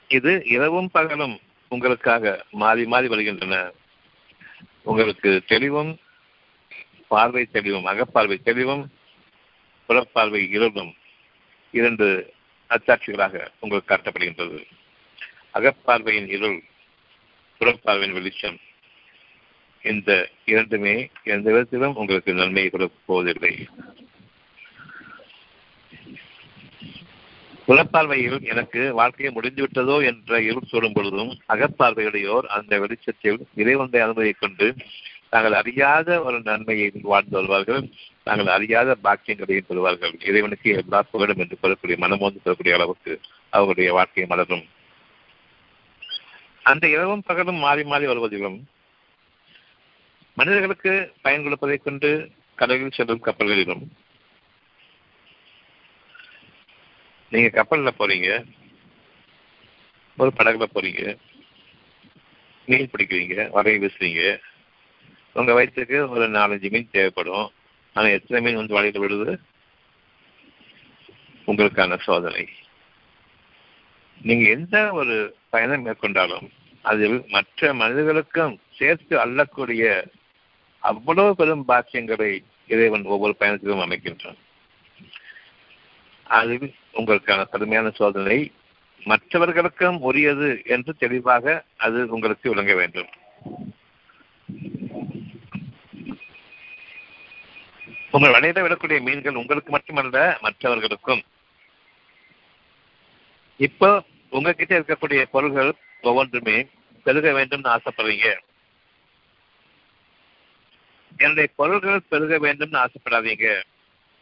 [0.08, 1.36] இது இரவும் பகலும்
[1.72, 3.56] உங்களுக்காக மாறி மாறி வருகின்றன.
[4.84, 5.92] உங்களுக்கு தெளிவும்
[7.08, 8.84] பார்வை தெளிவும் அகப்பார்வை தெளிவும்
[9.90, 10.94] புறப்பார்வை இருளும்
[11.72, 12.34] இரண்டு
[12.70, 14.64] அச்சாட்சிகளாக உங்களுக்கு காட்டப்படுகின்றது.
[15.54, 16.64] அகப்பார்வையின் இருள்
[17.60, 18.58] புறப்பார்வையின் வெளிச்சம்.
[19.84, 23.68] இந்த இரண்டுமே எந்த விதத்திலும் உங்களுக்கு நன்மையை கொடுக்க போவதில்லை.
[27.68, 34.76] புறப்பார்வையில் எனக்கு வாழ்க்கையை முடிந்துவிட்டதோ என்ற இருள் சொல்லும் பொழுதும் அகப்பார்வையுடையோர் அந்த வெளிச்சத்தில் இறைவனுடைய அனுமதியை கொண்டு
[35.34, 37.82] தாங்கள் அறியாத ஒரு நன்மையை வாழ்ந்து வருவார்கள்
[38.24, 43.14] தாங்கள் அறியாத பாக்கியங்களையும் பெறுவார்கள் இறைவனுக்கு எல்லா புகழும் என்று சொல்லக்கூடிய மனமோந்து சொல்லக்கூடிய அளவுக்கு
[43.54, 44.66] அவர்களுடைய வாழ்க்கையை மலரும்.
[46.64, 48.58] அந்த இரவும் பகலும் மாறி மாறி வருவதிலும்
[50.38, 52.10] மனிதர்களுக்கு பயன் கொடுப்பதைக் கொண்டு
[52.58, 53.84] கடலில் செல்லும் கப்பல்களிலும்
[57.32, 58.30] நீங்க கப்பல்ல போறீங்க
[60.18, 61.02] ஒரு படகுல போறீங்க
[62.68, 64.22] மீன் பிடிக்கிறீங்க வரையை வீசுறீங்க
[65.38, 67.52] உங்க வயிற்றுக்கு ஒரு நாலஞ்சு மீன் தேவைப்படும்.
[67.94, 69.38] ஆனா எத்தனை மீன் வந்து வாழையில் விடுது
[71.48, 72.50] உங்களுக்கான சோதனை.
[74.22, 76.50] நீங்க எந்த ஒரு பயணம் மேற்கொண்டாலும்
[76.82, 80.06] அதில் மற்ற மனிதர்களுக்கும் சேர்த்து அள்ளக்கூடிய
[80.80, 84.38] அவ்வளவு பெரும் பாக்கியங்களை இறைவன் ஒவ்வொரு பயணத்திலும் அமைக்கின்றான்.
[86.24, 88.52] அதில் உங்களுக்கான கடுமையான சோதனை.
[89.04, 93.08] மற்றவர்களுக்கும் உரியது என்று தெளிவாக அது உங்களுக்கு விளங்க வேண்டும்.
[98.12, 101.22] உங்கள் வலையில விடக்கூடிய மீன்கள் உங்களுக்கு மட்டுமல்ல மற்றவர்களுக்கும்.
[103.58, 106.68] இப்போ உங்ககிட்ட இருக்கக்கூடிய பொருள்கள் ஒவ்வொன்றுமே
[107.04, 108.38] பெருக வேண்டும்னு ஆசைப்படுறீங்க.
[111.18, 113.62] என்னுடைய பொருள்கள் பெருக வேண்டும்னு ஆசைப்படாதீங்க.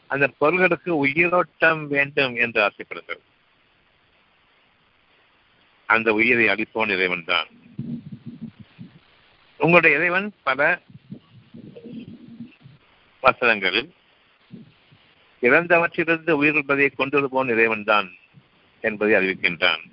[0.08, 3.21] அந்த பொருள்களுக்கு உயிரோட்டம் வேண்டும் என்று ஆசைப்படுங்கள்.
[5.86, 7.47] அந்த உயிரை அளிப்போன் இறைவன் தான்.
[9.58, 10.80] உங்களுடைய இறைவன் பல
[13.26, 13.90] வசனங்களில்
[15.44, 18.08] இறந்தவற்றிலிருந்து உயிர்ப்பதை கொண்டிருப்போன் இறைவன் தான்
[18.84, 19.84] என்பதை அறிவிக்கின்றான்.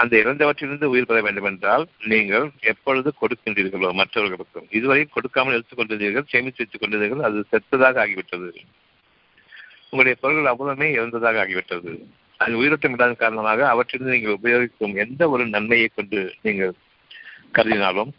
[0.00, 6.62] அந்த இறந்தவற்றிலிருந்து உயிர் பெற வேண்டும் என்றால் நீங்கள் எப்பொழுது கொடுக்கின்றீர்களோ மற்றவர்களுக்கும் இதுவரை கொடுக்காமல் எடுத்துக் கொண்டிருந்தீர்கள் சேமித்து
[6.62, 8.50] வைத்துக் கொண்டிருந்தீர்கள் அது செத்ததாக ஆகிவிட்டது.
[9.90, 11.92] உங்களுடைய பொருள்கள் அவ்வளவுமே இறந்ததாக ஆகிவிட்டது.
[12.40, 16.72] அது உயிரோட்டம் இல்லாத காரணமாக அவற்றிலிருந்து நீங்கள் உபயோகிக்கும் எந்த ஒரு நன்மையை கொண்டு நீங்கள்
[17.56, 18.12] கருதினாலும்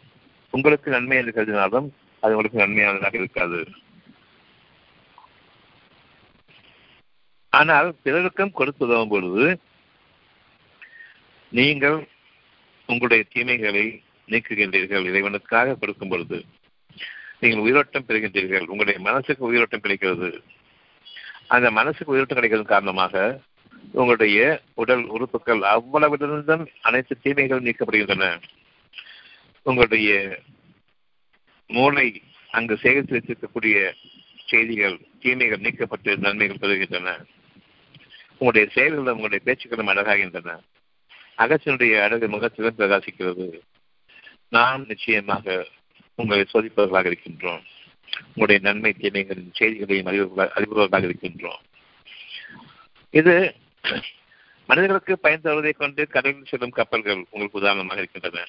[0.54, 1.88] உங்களுக்கு நன்மை என்று கருதினாலும்
[2.22, 3.60] அது உங்களுக்கு நன்மையானதாக இருக்காது.
[7.58, 9.46] ஆனால் பிறருக்கும் கொடுத்து உதவும் பொழுது
[11.52, 11.98] நீங்கள்
[12.88, 13.84] உங்களுடைய தீமைகளை
[14.28, 16.38] நீக்குகின்றீர்கள் இறைவனுக்காக கொடுக்கும் பொழுது.
[17.40, 20.30] நீங்கள் உயிரோட்டம் பெறுகின்றீர்கள் உங்களுடைய மனசுக்கு உயிரோட்டம் கிடைக்கிறது
[21.54, 23.14] அந்த மனசுக்கு உயிரோட்டம் கிடைக்கிறது காரணமாக
[23.92, 24.40] உங்களுடைய
[24.82, 28.26] உடல் உறுப்புகள் அவ்வளவிலிருந்தும் அனைத்து தீமைகளும் நீக்கப்படுகின்றன.
[29.66, 30.10] உங்களுடைய
[31.76, 32.06] மூளை
[32.50, 33.76] அங்கு சேகரித்து வைத்திருக்கக்கூடிய
[34.46, 37.10] செய்திகள் தீமைகள் நீக்கப்பட்டு நன்மைகள் பெறுகின்றன.
[38.38, 40.56] உங்களுடைய செயல்களும் உங்களுடைய பேச்சுக்களும் அழகாகின்றன.
[41.38, 43.46] அகசனுடைய அழகு முகத்திலும் பிரகாசிக்கிறது
[44.48, 45.66] நாம் நிச்சயமாக
[46.14, 47.62] உங்களை சோதிப்பவர்களாக இருக்கின்றோம்.
[48.26, 51.62] உங்களுடைய நன்மை தீமைகளின் செய்திகளையும் அறிவுறுவர்களாக இருக்கின்றோம்.
[53.10, 53.54] இது
[54.66, 58.46] மனிதர்களுக்கு பயன் தருவதை கொண்டு கடலில் செல்லும் கப்பல்கள் உங்களுக்கு உதாரணமாக இருக்கின்றன.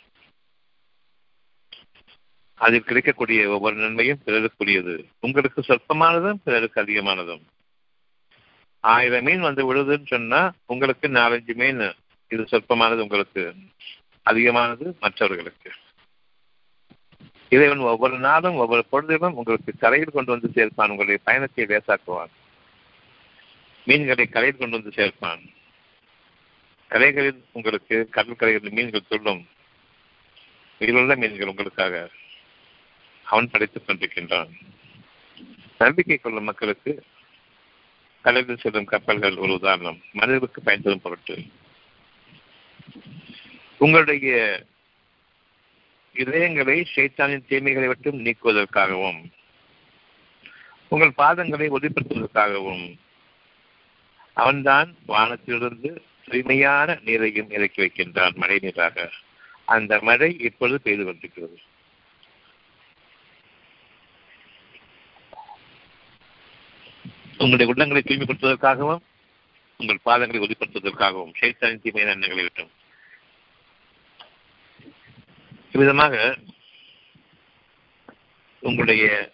[2.55, 5.03] அதில் கிடைக்கக்கூடிய ஒவ்வொரு நன்மையும் பிறருக்குரியது.
[5.19, 7.41] உங்களுக்கு சொற்பமானதும் பிறருக்கு அதிகமானதும்.
[8.79, 11.93] ஆயிரம் மீன் வந்து விழுதுன்னு சொன்னா உங்களுக்கு நாலஞ்சு மீன்
[12.27, 13.55] இது சொற்பமானது உங்களுக்கு
[14.23, 15.71] அதிகமானது மற்றவர்களுக்கு.
[17.49, 22.31] இறைவன் ஒவ்வொரு நாளும் ஒவ்வொரு பொழுதிலும் உங்களுக்கு கரையில் கொண்டு வந்து சேர்ப்பான் உங்களுடைய பயணத்தை லேசாக்குவான்.
[23.85, 25.53] மீன்களை கரையில் கொண்டு வந்து சேர்ப்பான்.
[26.89, 29.47] கரைகளில் உங்களுக்கு கடற்கரைகளில் மீன்கள் சொல்லும்.
[30.79, 32.09] உயிருள்ள மீன்கள் உங்களுக்காக.
[33.23, 34.49] அவன் படைத்துக் கொண்டிருக்கின்றான்.
[35.77, 37.03] நம்பிக்கை கொள்ளும் மக்களுக்கு
[38.21, 40.01] கடலில் செல்லும் கப்பல்கள் ஒரு உதாரணம்.
[40.11, 41.43] மனிதர்களுக்கு பயன்படும் பொருட்டு.
[43.77, 44.63] உங்களுடைய
[46.13, 49.23] இதயங்களை சைத்தானின் தீமைகளை விட்டும் நீக்குவதற்காகவும்
[50.87, 52.97] உங்கள் பாதங்களை ஒளிப்படுத்துவதற்காகவும்
[54.33, 59.11] அவன்தான் வானத்திலிருந்து தூய்மையான நீரையும் இறக்கி வைக்கின்றான் மழை நீராக
[59.65, 61.59] அந்த மழை இப்பொழுது பெய்து கொண்டிருக்கிறது.
[67.37, 69.03] உங்களுடைய உள்ளங்களை தூய்மைப்படுத்துவதற்காகவும்
[69.79, 72.71] உங்கள் பாதங்களை உறுதிப்படுத்துவதற்காகவும் சைத்தானின் தீமையான எண்ணங்களை விட்டும்.
[75.71, 76.37] இவ்விதமாக
[78.59, 79.33] உங்களுடைய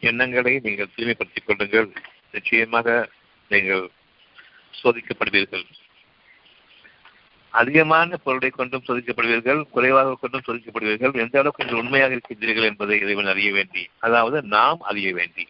[0.00, 1.88] எண்ணங்களை நீங்கள் தூய்மைப்படுத்திக் கொள்ளுங்கள்.
[2.32, 2.88] நிச்சயமாக
[3.48, 3.90] நீங்கள்
[4.82, 5.64] சோதிக்கப்படுவீர்கள்.
[7.50, 13.52] அதிகமான பொருளை கொண்டும் சோதிக்கப்படுவீர்கள் குறைவாக கொண்டும் சோதிக்கப்படுவீர்கள் எந்த அளவுக்கு நீங்கள் உண்மையாக இருக்கின்றீர்கள் என்பதை இறைவன் அறிய
[13.52, 15.44] வேண்டி அதாவது நாம் அறிய வேண்டி.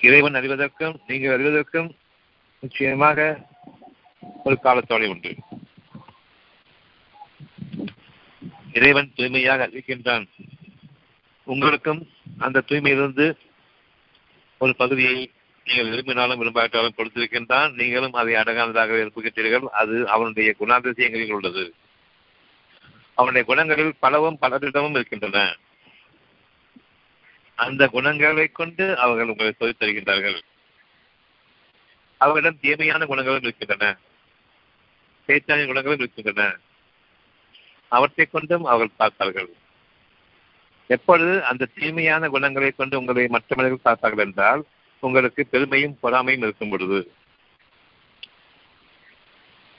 [0.00, 1.90] இறைவன் அறிவதற்கும் நீங்கள் அறிவதற்கும்
[2.60, 3.48] நிச்சயமாக
[4.44, 5.34] ஒரு காலத்தோலை உண்டு.
[8.72, 10.26] இறைவன் தூய்மையாக அறிவிக்கின்றான்.
[11.44, 13.38] உங்களுக்கும் அந்த தூய்மையிலிருந்து
[14.58, 15.30] ஒரு பகுதியை
[15.64, 17.74] நீங்கள் விரும்பினாலும் விரும்பாட்டாலும் கொடுத்திருக்கின்றான்.
[17.74, 21.74] நீங்களும் அதை அடகானதாக விரும்புகின்றீர்கள் அது அவனுடைய குணாதிசயங்களில் உள்ளது.
[23.14, 25.56] அவனுடைய குணங்களில் பலவும் பலரிடமும் இருக்கின்றன.
[27.62, 30.40] அந்த குணங்களை கொண்டு அவர்கள் உங்களை சொல்லித் தருகின்றார்கள்.
[32.16, 33.96] அவர்களிடம் தீமையான குணங்களும் இருக்கின்றன.
[35.26, 36.56] பேச்சான குணங்களும் இருக்கின்றன.
[37.88, 39.48] அவற்றை கொண்டும் அவர்கள் பார்த்தார்கள்.
[40.86, 44.64] எப்பொழுது அந்த தீமையான குணங்களை கொண்டு உங்களை மற்ற மனிதர்கள் பார்த்தார்கள் என்றால்
[45.00, 47.12] உங்களுக்கு பெருமையும் பொறாமையும் இருக்கும் பொழுது.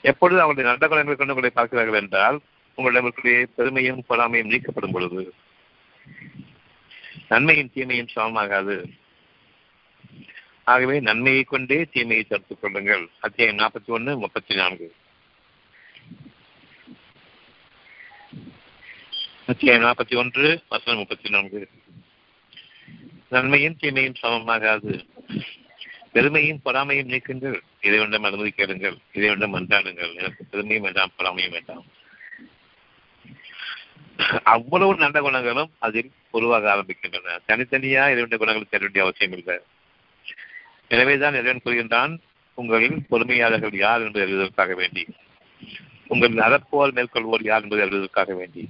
[0.00, 2.40] எப்பொழுது அவருடைய நல்ல குணங்களை கொண்டு உங்களை பார்க்கிறார்கள் என்றால்
[2.74, 5.34] உங்களிடம் இருக்கக்கூடிய பெருமையும் பொறாமையும் நீக்கப்படும் பொழுது.
[7.28, 8.88] நன்மையும் தீமையும் சமமாகாது.
[10.64, 13.08] ஆகவே நன்மையை கொண்டே தீமையை தடுத்துக் கொள்ளுங்கள்.
[13.20, 14.94] அத்தியாயம் நாற்பத்தி ஒன்று முப்பத்தி நான்கு.
[19.46, 21.70] அத்தியாயம் நாற்பத்தி ஒன்று வசனம் முப்பத்தி நான்கு.
[23.28, 25.06] நன்மையும் தீமையும் சமமாகாது.
[26.12, 27.60] பெருமையும் பொறாமையும் நீக்குங்கள்.
[27.80, 28.96] இதை ஒன்றும் அனுமதி கேளுங்கள்.
[29.12, 30.14] இதை ஒன்றும் மன்றாடுங்கள்.
[30.14, 31.84] எனக்கு பெருமையும் வேண்டாம் பொறாமையும் வேண்டாம்.
[34.42, 37.38] அவ்வளவு நல்ல குணங்களும் அதில் உருவாக ஆரம்பிக்கின்றன.
[37.48, 39.58] தனித்தனியா இறைவன் குணங்கள் தேட வேண்டிய அவசியம் இல்லை.
[40.88, 42.18] எனவேதான் இறைவன் கூறுகின்றான்
[42.54, 45.06] உங்களின் பொறுமையாளர்கள் யார் என்பதை அறிவதற்காக வேண்டி.
[46.06, 48.68] உங்களின் அறப்போர் மேற்கொள்வோர் யார் என்பதை அறிவதற்காக வேண்டி.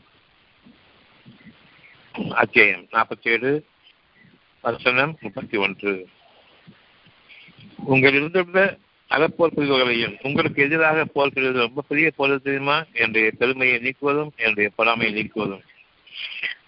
[2.31, 3.65] அத்தியாயம் நாற்பத்தி ஏழு
[4.63, 6.09] வசனம் முப்பத்தி ஒன்று.
[7.89, 8.79] உங்களிருந்துள்ள
[9.15, 12.85] அகப்போர் புரிபவர்களையும் உங்களுக்கு எதிராக போர் புரிவது ரொம்ப பெரிய போர் தெரியுமா?
[12.93, 15.65] என்னுடைய பெருமையை நீக்குவதும் என்னுடைய பொறாமையை நீக்குவதும்.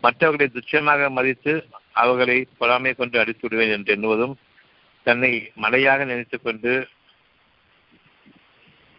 [0.01, 4.35] மற்றவர்களை துச்சமாக மதித்து அவர்களை பொறாமை கொண்டு அடித்து விடுவேன் என்று எண்ணுவதும்
[5.05, 6.89] தன்னை மலையாக நினைத்துக் கொண்டு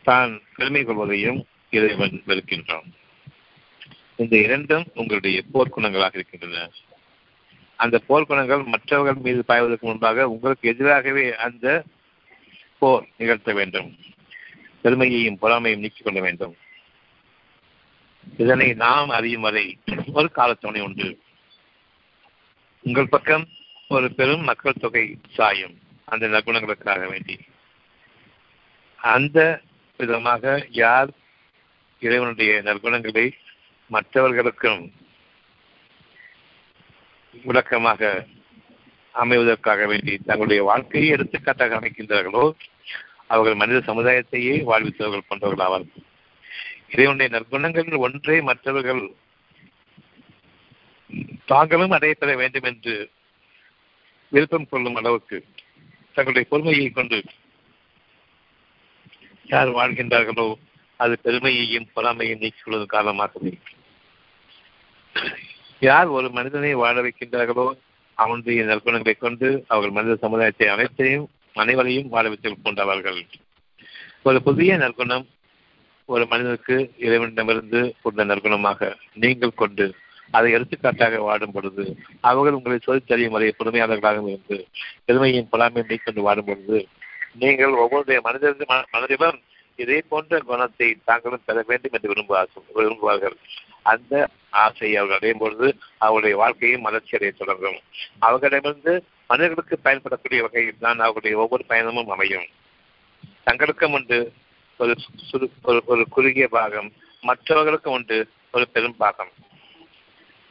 [0.03, 2.88] தான் பெருமை கொள்வதையும் இறைவன் வெறுக்கின்றான்.
[4.15, 6.69] இந்த இரண்டும் உங்களுடைய போர்க்குணங்களாக இருக்கின்றன.
[7.75, 11.83] அந்த போர்க்குணங்கள் மற்றவர்கள் மீது பாய்வதற்கு முன்பாக உங்களுக்கு எதிராகவே அந்த
[12.80, 13.96] போர் நிகழ்த்த வேண்டும்.
[14.82, 16.58] பெருமையையும் பொறாமையும் நீக்கிக் கொள்ள வேண்டும்.
[18.38, 19.78] இதனை நாம் அறியும் வரை
[20.13, 21.22] ஒரு காலத்தவணை உண்டு.
[22.82, 23.48] உங்கள் பக்கம்
[23.88, 27.40] ஒரு பெரும் மக்கள் தொகை சாயும் அந்த நற்குணங்களுக்காக வேண்டி.
[28.96, 29.62] அந்த
[29.98, 31.10] விதமாக யார்
[32.00, 33.32] இறைவனுடைய நற்குணங்களை
[33.88, 34.94] மற்றவர்களுக்கும்
[37.44, 38.26] விளக்கமாக
[39.19, 42.51] அமைவதற்காக வேண்டி தங்களுடைய வாழ்க்கையை எடுத்துக்காட்டாக அமைக்கின்றார்களோ
[43.27, 46.03] அவர்கள் மனித சமுதாயத்தையே வாழ்வித்தவர்கள் போன்றவர்கள் ஆவார்கள்
[46.91, 49.12] இறைவனுடைய நற்குணங்களில் ஒன்றே மற்றவர்கள்
[51.45, 53.12] தாங்களும் அடையப்பெற வேண்டும் என்று
[54.30, 55.45] விருப்பம் கொள்ளும் அளவுக்கு
[56.13, 57.23] தங்களுடைய பொறுமையை கொண்டு
[59.45, 60.53] யார் வாழ்கின்றார்களோ
[60.97, 63.60] அது பெருமையையும் பொறாமையும் நீக்கிக் காரணமாகவே.
[65.80, 67.77] யார் ஒரு மனிதனை வாழ வைக்கின்றார்களோ
[68.23, 73.19] அவனுடைய நற்குணங்களை கொண்டு அவர்கள் மனித சமுதாயத்தை அனைத்தையும் அனைவரையும் வாழ வைத்துக் கொண்டவர்கள்.
[74.23, 75.25] ஒரு புதிய நற்குணம்
[76.10, 78.89] ஒரு மனிதனுக்கு இறைவனிடமிருந்து கொண்ட நற்குணமாக
[79.23, 79.86] நீங்கள் கொண்டு
[80.32, 81.84] அதை எடுத்துக்காட்டாக வாடும் பொழுது
[82.30, 84.58] அவர்கள் உங்களை சோதித்தறியும் வரை புதுமையாளர்களாக இருந்து
[85.06, 86.80] பெருமையின் பொறாமையும் நீக்கொண்டு வாடும் பொழுது
[87.43, 89.39] நீங்கள் ஒவ்வொருடைய மனிதர் மனதிலும்
[89.80, 93.38] இதே போன்ற குணத்தை தாங்களும் பெற வேண்டும் என்று விரும்புவார்கள் விரும்புவார்கள்.
[93.91, 94.13] அந்த
[94.63, 95.67] ஆசை அவர்கள் அடையும் பொழுது
[96.06, 97.80] அவருடைய வாழ்க்கையும் மலர்ச்சி அடைய தொடங்கும்.
[98.28, 98.93] அவர்களிடமிருந்து
[99.32, 102.47] மனிதர்களுக்கு பயன்படக்கூடிய வகையில் தான் அவர்களுடைய ஒவ்வொரு பயணமும் அமையும்.
[103.45, 104.19] தங்களுக்கும் உண்டு
[104.78, 104.93] ஒரு
[105.30, 106.89] சுரு ஒரு ஒரு குறுகிய பாகம்
[107.21, 108.17] மற்றவர்களுக்கும் உண்டு
[108.52, 109.32] ஒரு பெரும் பாகம்.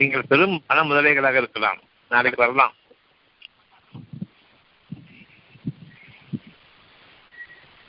[0.00, 1.78] நீங்கள் பெரும் பண முதலைகளாக இருக்கலாம்.
[2.08, 2.74] நாளைக்கு வரலாம்.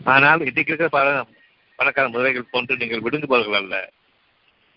[0.03, 1.07] ஆனால் இன்றைக்கு இருக்கிற பல
[1.79, 3.75] பணக்கார முதலைகள் போன்று நீங்கள் விடுங்குபவர்கள் அல்ல.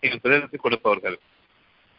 [0.01, 1.19] பிறருக்கு கொடுப்பவர்கள்.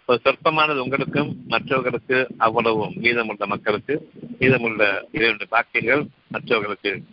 [0.05, 4.09] ஒரு சொற்பமானது உங்களுக்கும் மற்றவர்களுக்கு அவ்வளவும் மீதமுள்ள மக்களுக்கு
[4.39, 7.03] மீதமுள்ள இரண்டு பாக்கியங்கள் மற்றவர்களுக்கு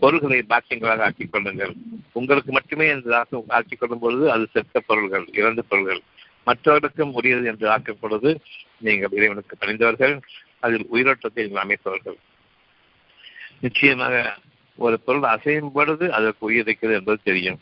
[0.00, 1.72] பொருள்களை பாக்கியங்களாக ஆக்கிக் கொள்ளுங்கள்.
[2.12, 3.14] உங்களுக்கு மட்டுமே என்று
[3.48, 6.00] ஆக்கிக் கொள்ளும் பொழுது அது செத்த பொருள்கள் இறந்த பொருள்கள்.
[6.44, 8.40] மற்றவர்களுக்கும் உரியது என்று ஆக்கும் பொழுது
[8.78, 10.20] நீங்கள் இறைவனுக்கு பணிந்தவர்கள்
[10.58, 12.18] அதில் உயிரோட்டத்தை அமைப்பவர்கள்.
[13.60, 14.36] நிச்சயமாக
[14.76, 17.58] ஒரு பொருள் அசையும் பொழுது அதற்கு உயிர் இருக்கிறது என்பது தெரியும்.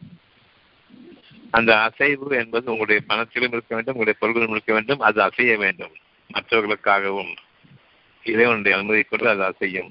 [1.53, 5.95] அந்த அசைவு என்பது உங்களுடைய பணத்திலும் இருக்க வேண்டும் உங்களுடைய பொருள்களும் இருக்க வேண்டும் அது அசைய வேண்டும்.
[6.33, 7.37] மற்றவர்களுக்காகவும்
[8.25, 9.91] இறைவனுடைய அனுமதி கொண்டு அது அசையும்.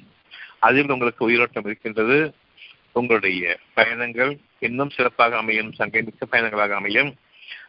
[0.60, 2.34] அதில் உங்களுக்கு உயிரோட்டம் இருக்கின்றது
[2.92, 4.38] உங்களுடைய பயணங்கள்.
[4.60, 7.16] இன்னும் சிறப்பாக அமையும் சங்கைமிக்க பயணங்களாக அமையும்.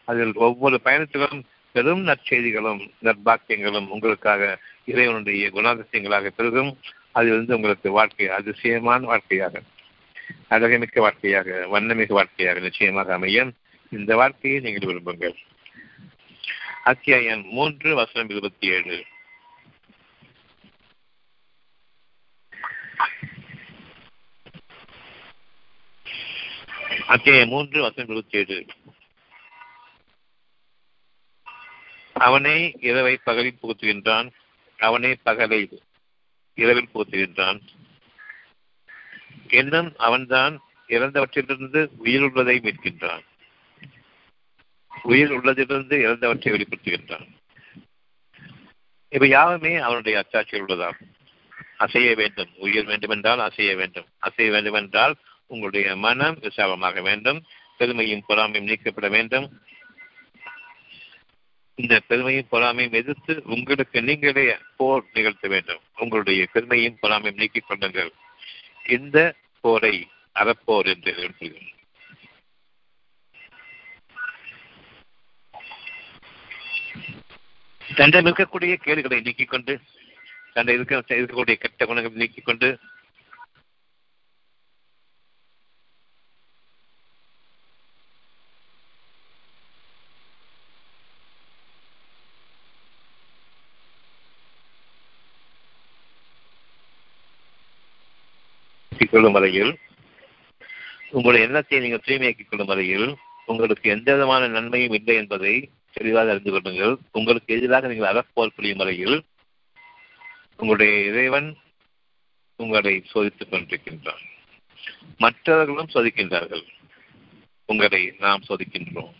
[0.04, 6.78] அதில் ஒவ்வொரு பயணத்திலும் பெரும் நற்செய்திகளும் நற்பாக்கியங்களும் உங்களுக்காக இறைவனுடைய குணாதிசயங்களாக பெருகும்.
[7.10, 9.60] அதிலிருந்து உங்களுக்கு வாழ்க்கை அதிசயமான வாழ்க்கையாக
[10.50, 13.52] அழகமிக்க வாழ்க்கையாக வண்ணமிகு வாழ்க்கையாக நிச்சயமாக அமையும்.
[13.92, 15.34] இந்த வாழ்க்கையை நீங்கள் விரும்புங்கள்.
[16.84, 19.04] அத்தியாயம் மூன்று வசனம் இருபத்தி ஏழு.
[27.06, 28.66] அத்தியாயம் மூன்று வசனம் இருபத்தி ஏழு.
[32.12, 34.30] அவனே இரவை பகலில் புகுத்துகின்றான்.
[34.76, 35.78] அவனே பகலை
[36.54, 37.60] இரவில் புகுத்துகின்றான்.
[39.48, 43.30] என்னும் அவன்தான் இறந்தவற்றிலிருந்து உயிருள்வதை மீட்கின்றான்.
[45.02, 47.26] உயிர் உள்ளதிலிருந்து இறந்தவற்றை வெளிப்படுத்துகின்றான்.
[49.08, 50.98] இவை யாருமே அவனுடைய அச்சாட்சியில் உள்ளதாம்
[51.78, 52.48] அசைய வேண்டும்.
[52.56, 54.06] உயிர் வேண்டுமென்றால் அசைய வேண்டும்.
[54.18, 55.14] அசைய வேண்டுமென்றால்
[55.46, 57.44] உங்களுடைய மனம் விசாலமாக வேண்டும்.
[57.78, 59.60] பெருமையும் பொறாமையும் நீக்கப்பட வேண்டும்.
[61.74, 65.80] இந்த பெருமையும் பொறாமையும் எதிர்த்து உங்களுக்கு நீங்களே போர் நிகழ்த்த வேண்டும்.
[65.96, 68.12] உங்களுடைய பெருமையும் பொறாமையும் நீக்கிக் கொள்ளுங்கள்.
[68.88, 71.14] இந்த போரை அறப்போர் என்று
[77.96, 79.74] தன்னிடம் இருக்கக்கூடிய கேடுகளை நீக்கிக் கொண்டு
[80.56, 82.68] தன்னை இருக்க இருக்கக்கூடிய கெட்ட குணங்களை நீக்கிக் கொண்டு
[99.12, 99.72] கொள்ளும் வரையில்
[101.10, 103.08] உங்களுடைய எண்ணத்தை நீங்கள் தூய்மையாக்கிக் கொள்ளும் வரையில்
[103.48, 105.54] உங்களுக்கு எந்த விதமான நன்மையும் இல்லை என்பதை
[105.92, 106.96] தெளிவாக அறிந்து கொள்ளுங்கள்.
[107.12, 109.22] உங்களுக்கு எதிராக நீங்கள் அறப்போர் புரியும் வரையில்
[110.56, 111.56] உங்களுடைய இறைவன்
[112.56, 114.22] உங்களை சோதித்துக் கொண்டிருக்கின்றான்.
[115.18, 116.64] மற்றவர்களும் சோதிக்கின்றார்கள்.
[117.66, 119.12] உங்களை நாம் சோதிக்கின்றோம்.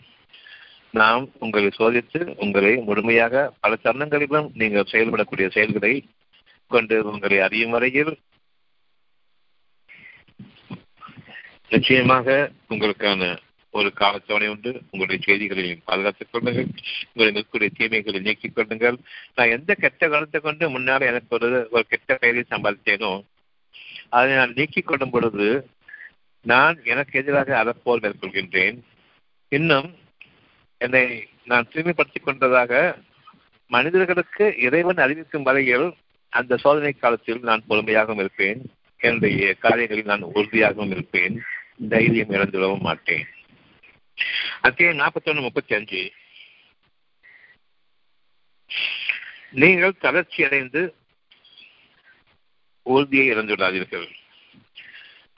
[0.91, 6.09] நாம் உங்களை சோதித்து உங்களை முழுமையாக பல தருணங்களிலும் நீங்கள் செயல்படக்கூடிய செயல்களை
[6.67, 8.19] கொண்டு உங்களை அறியும் வரையில்
[11.69, 13.37] நிச்சயமாக உங்களுக்கான
[13.73, 14.71] ஒரு காலத்தவணை உண்டு.
[14.91, 16.67] உங்களுடைய செய்திகளையும் பாதுகாத்துக் கொள்ளுங்கள்.
[17.13, 18.97] உங்களுடைய நிற்குடைய தீமைகளை நீக்கிக் கொள்ளுங்கள்.
[19.35, 23.13] நான் எந்த கெட்ட காலத்தை கொண்டு முன்னால் எனக்கு ஒரு ஒரு கெட்ட பெயரை சம்பாதித்தேனோ
[24.09, 25.47] அதை நான் நீக்கிக் கொள்ளும் பொழுது
[26.41, 28.77] நான் எனக்கு எதிராக அறப்போர் மேற்கொள்கின்றேன்.
[29.49, 29.89] இன்னும்
[30.77, 31.03] என்னை
[31.45, 32.97] நான் தூய்மைப்படுத்திக் கொண்டதாக
[33.67, 35.87] மனிதர்களுக்கு இறைவன் அறிவிக்கும் வரையில்
[36.29, 38.61] அந்த சோதனை காலத்தில் நான் பொறுமையாகவும் இருப்பேன்.
[38.97, 41.35] என்னுடைய காரியங்களில் நான் உறுதியாகவும் இருப்பேன்.
[41.89, 43.25] தைரியம் இழந்துவிடவும் மாட்டேன்.
[44.61, 46.11] அத்தியாயம் நாற்பத்தி ஒன்று முப்பத்தி அஞ்சு
[49.51, 50.95] நீங்கள் தளர்ச்சி அடைந்து
[52.81, 54.07] உறுதியை இழந்துவிடாதீர்கள்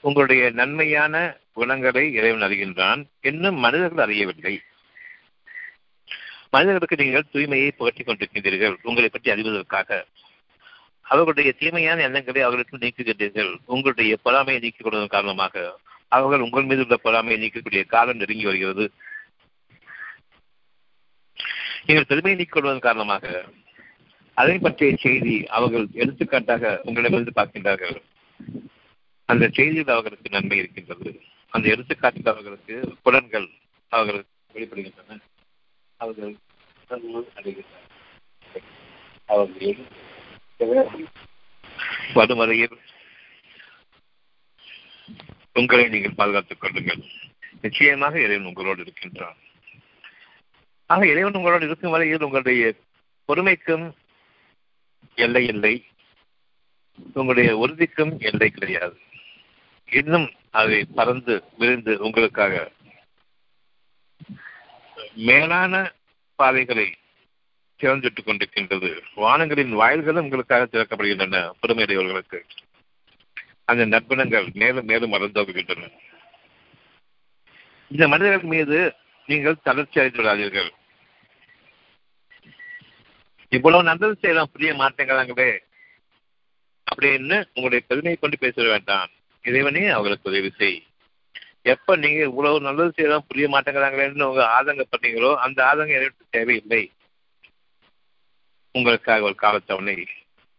[0.00, 3.06] உங்களுடைய நன்மையான குணங்களை இறைவன் அறிகின்றான்.
[3.20, 4.62] இன்னும் மனிதர்கள் அறியவில்லை.
[6.50, 8.76] மனிதர்களுக்கு நீங்கள் தூய்மையை புகட்டிக் கொண்டிருக்கின்றீர்கள்.
[8.82, 10.04] உங்களை பற்றி அறிவதற்காக.
[11.02, 13.56] அவர்களுடைய தீமையான எண்ணங்களை அவர்களுக்கு நீக்குகின்றீர்கள்.
[13.64, 15.78] உங்களுடைய பொறாமையை நீக்கிக் கொள்வதன் காரணமாக.
[16.08, 18.84] அவர்கள் உங்கள் மீது உள்ள பொறாமையை நீக்கக்கூடிய காலம் நெருங்கி வருகிறது.
[21.86, 23.44] நீங்கள் பெருமையை நீக்கொள்வதன் காரணமாக
[24.34, 27.96] அதை பற்றிய செய்தி அவர்கள் எடுத்துக்காட்டாக உங்களிடமிருந்து பார்க்கின்றார்கள்.
[29.28, 31.10] அந்த செய்தியில் அவர்களுக்கு நன்மை இருக்கின்றது.
[31.54, 33.48] அந்த எடுத்துக்காட்டில் அவர்களுக்கு புலன்கள்
[33.92, 35.20] அவர்களுக்கு வெளிப்படுகின்றன.
[36.00, 36.34] அவர்கள்
[37.36, 37.86] அடைகின்றனர்
[39.26, 39.74] அவர்கள்
[42.14, 42.76] வறுமுறையில்
[45.56, 47.04] உங்களை நீங்கள் பாதுகாத்துக் கொள்ளுங்கள்.
[47.60, 49.36] நிச்சயமாக இறைவன் உங்களோடு இருக்கின்றான்.
[50.86, 52.74] ஆக இறைவன் உங்களோடு இருக்கும் வரையில் உங்களுடைய
[53.28, 53.92] பொறுமைக்கும்
[55.14, 55.86] எல்லை இல்லை
[57.12, 58.98] உங்களுடைய உறுதிக்கும் எல்லை கிடையாது.
[59.90, 62.72] இன்னும் அதை பறந்து விரிந்து உங்களுக்காக
[65.14, 65.92] மேலான
[66.34, 66.94] பாதைகளை
[67.82, 69.00] திறந்துட்டுக் கொண்டிருக்கின்றது.
[69.16, 71.50] வானங்களின் வாயில்களும் உங்களுக்காக திறக்கப்படுகின்றன.
[71.62, 72.40] பொறுமையுடையவர்களுக்கு.
[73.68, 75.90] அந்த நற்குணங்கள் மேலும் மேலும் மறந்தோகுகின்றன
[77.90, 78.78] இந்த மனிதர்கள் மீது
[79.28, 80.70] நீங்கள் தளர்ச்சி அடைந்து விடாதீர்கள்.
[83.52, 85.50] இவ்வளவு நல்லது செய்யலாம் புரிய மாட்டேங்கிறாங்களே
[86.86, 89.10] அப்படின்னு உங்களுடைய பெருமையை கொண்டு பேச வேண்டாம்.
[89.44, 90.78] இறைவனே அவர்களுக்கு உதவி செய்.
[91.74, 96.82] எப்ப நீங்க இவ்வளவு நல்லது செய்யலாம் புரிய மாட்டேங்கிறாங்களேன்னு உங்க ஆதங்கப்பட்டீங்களோ அந்த ஆதங்கம் எனக்கு தேவையில்லை.
[98.74, 99.96] உங்களுக்காக ஒரு காலத்தவணை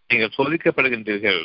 [0.10, 1.42] நீங்கள் சோதிக்கப்படுகின்றீர்கள்.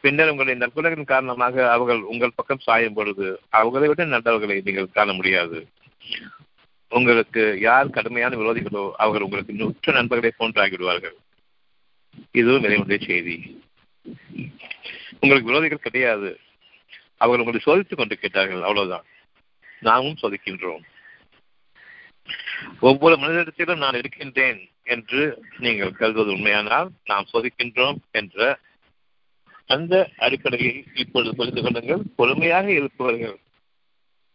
[0.00, 5.68] பின்னர் உங்களை நற்குலகின் காரணமாக அவர்கள் உங்கள் பக்கம் சாயும் பொழுது அவர்களை விட நல்லவர்களை நீங்கள் காண முடியாது.
[6.88, 11.16] உங்களுக்கு யார் கடுமையான விரோதிகளோ அவர்கள் உங்களுக்கு நுற்ற நண்பர்களை போன்றாகிவிடுவார்கள்.
[12.32, 13.62] இதுவும் இறைவனுடைய செய்தி.
[15.20, 16.40] உங்களுக்கு விரோதிகள் கிடையாது.
[17.16, 18.62] அவர்கள் உங்களை சோதித்துக் கொண்டு கேட்டார்கள்.
[18.62, 19.04] அவ்வளவுதான்.
[19.80, 20.82] நாமும் சோதிக்கின்றோம்.
[22.80, 28.58] ஒவ்வொரு மனிதத்திலும் நான் இருக்கின்றேன் என்று நீங்கள் கருதுவது உண்மையானால் நாம் சோதிக்கின்றோம் என்ற
[29.70, 33.36] அந்த அடிப்படையில் இப்பொழுது புரிந்து கொள்ளுங்கள் பொறுமையாக இருப்பவர்கள்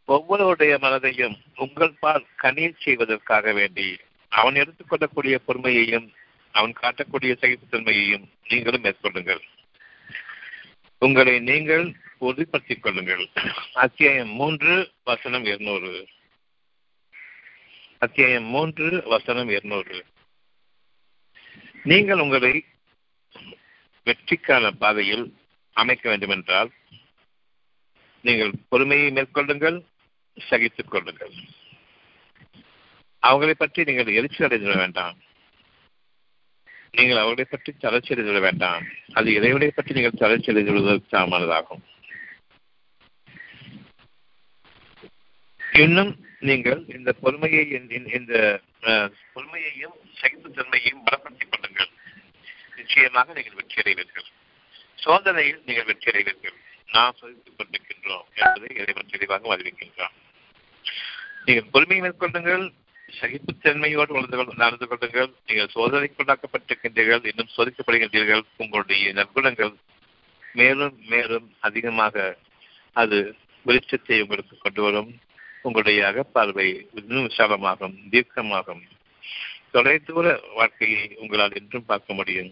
[0.06, 3.98] ஒவ்வொருவருடைய மனதையும் உங்கள் பால் கண்ணீர் செய்வதற்காக வேண்டி
[4.30, 6.08] அவன் எடுத்துக்கொள்ளக்கூடிய பொறுமையையும்
[6.52, 9.42] அவன் காட்டக்கூடிய சகிப்புத்தன்மையையும் நீங்களும் மேற்கொள்ளுங்கள்.
[11.00, 13.30] உங்களை நீங்கள் உறுதிப்படுத்திக் கொள்ளுங்கள்.
[13.74, 16.08] அத்தியாயம் மூன்று வசனம் இருநூறு.
[17.98, 20.06] அத்தியாயம் மூன்று வசனம் இருநூறு.
[21.84, 22.66] நீங்கள் உங்களை
[24.08, 25.26] வெற்றிக்கான பாதையில்
[25.82, 26.70] அமைக்க வேண்டுமென்றால்
[28.26, 29.78] நீங்கள் பொறுமையை மேற்கொள்ளுங்கள்
[30.38, 31.36] சகித்துக் கொள்ளுங்கள்.
[33.24, 35.18] அவங்களை பற்றி நீங்கள் எரிச்சல் அடைந்துவிட வேண்டாம்.
[36.98, 38.84] நீங்கள் அவர்களை பற்றி தளர்ச்சி அடைந்துவிட வேண்டாம்.
[39.18, 41.84] அது இறைவனை பற்றி நீங்கள் தளர்ச்சி அடைந்துவிடுவதற்கு சமமானதாகும்
[45.84, 46.12] இன்னும்
[46.50, 47.64] நீங்கள் இந்த பொறுமையை
[48.20, 48.34] இந்த
[49.36, 51.65] பொறுமையையும் சகிப்புத்தன்மையையும் பலப்படுத்திக் கொள்ள
[52.86, 54.30] நிச்சயமாக நீங்கள் வெற்றி அடைவீர்கள்
[55.04, 56.58] சோதனையில் நீங்கள் வெற்றி அடைவீர்கள்
[56.96, 60.16] நாம் சோதித்துக் கொண்டிருக்கின்றோம் என்பதை இறைவன் தெளிவாக அறிவிக்கின்றான்.
[61.46, 62.66] நீங்கள் பொறுமையை மேற்கொள்ளுங்கள்
[63.20, 69.74] சகிப்புத்தன்மையோடு வளர்ந்து நடந்து கொள்ளுங்கள் நீங்கள் சோதனைக்குள்ளாக்கப்பட்டிருக்கின்றீர்கள் இன்னும் சோதிக்கப்படுகின்றீர்கள் உங்களுடைய நற்குணங்கள்
[70.60, 72.26] மேலும் மேலும் அதிகமாக
[73.02, 73.20] அது
[73.66, 75.12] வெளிச்சத்தை உங்களுக்கு கொண்டு வரும்.
[75.68, 76.68] உங்களுடைய அகப்பார்வை
[77.00, 78.84] இன்னும் விசாலமாகும் தீர்க்கமாகும்.
[79.76, 82.52] தொலைதூர வாழ்க்கையை உங்களால் என்றும் பார்க்க முடியும்.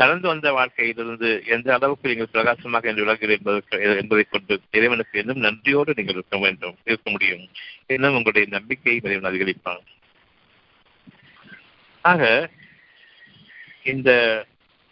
[0.00, 6.14] கடந்து வந்த வாழ்க்கையிலிருந்து எந்த அளவுக்கு நீங்கள் பிரகாசமாக என்று விளங்குகிறீர்கள் என்பதை கொண்டு இறைவனுக்கு இன்னும் நன்றியோடு நீங்கள்
[6.14, 7.44] இருக்க வேண்டும் இருக்க முடியும்.
[7.86, 9.84] இன்னும் உங்களுடைய நம்பிக்கையை இறைவன் அதிகரிப்பான்.
[12.04, 12.50] ஆக
[13.92, 14.10] இந்த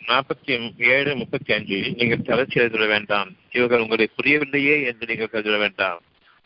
[0.01, 0.53] நாற்பத்தி
[0.95, 3.31] ஏழு முப்பத்தி அஞ்சில் நீங்கள் தளர்ச்சி எழுதிட வேண்டாம்.
[3.51, 6.01] இவர்கள் உங்களை புரியவில்லையே என்று நீங்கள் கருதிட வேண்டாம்.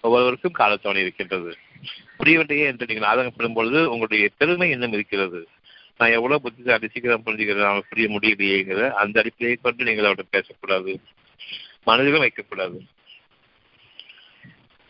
[0.05, 1.53] ஒவ்வொருவருக்கும் காலத்தவணை இருக்கின்றது.
[2.18, 5.40] புரியவில்லையே என்று நீங்கள் ஆதங்கப்படும் பொழுது உங்களுடைய பெருமை இன்னும் இருக்கிறது.
[5.99, 10.92] நான் எவ்வளவு புத்திசாலி சீக்கிரம் புரிஞ்சுக்கிறேன் அவன் புரிய முடியலையேங்கிற அந்த அடிப்படையை கொண்டு நீங்கள் அவர்கிட்ட பேசக்கூடாது.
[11.82, 12.78] மனதிலும் வைக்கக்கூடாது.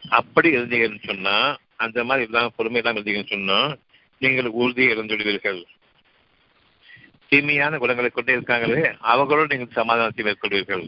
[0.04, 1.36] அப்படி இருந்தீங்கன்னு சொன்னா
[1.84, 3.58] அந்த மாதிரி இல்லாம பொறுமை இல்லாமல் இருந்தீங்கன்னு சொன்னா
[4.18, 5.60] நீங்கள் உறுதியை இழந்துவிடுவீர்கள்.
[7.32, 10.84] தீமையான குணங்களை கொண்டே இருக்காங்களே அவர்களோடு நீங்கள் சமாதானத்தை மேற்கொள்வீர்கள்.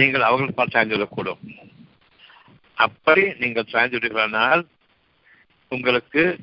[0.00, 0.98] நீங்கள் அவர்கள் பார்த்து சாய்ந்து
[2.76, 4.66] அப்படி நீங்கள் சாய்ந்து விடுவீர்களானால்
[5.68, 6.38] உங்களுக்கு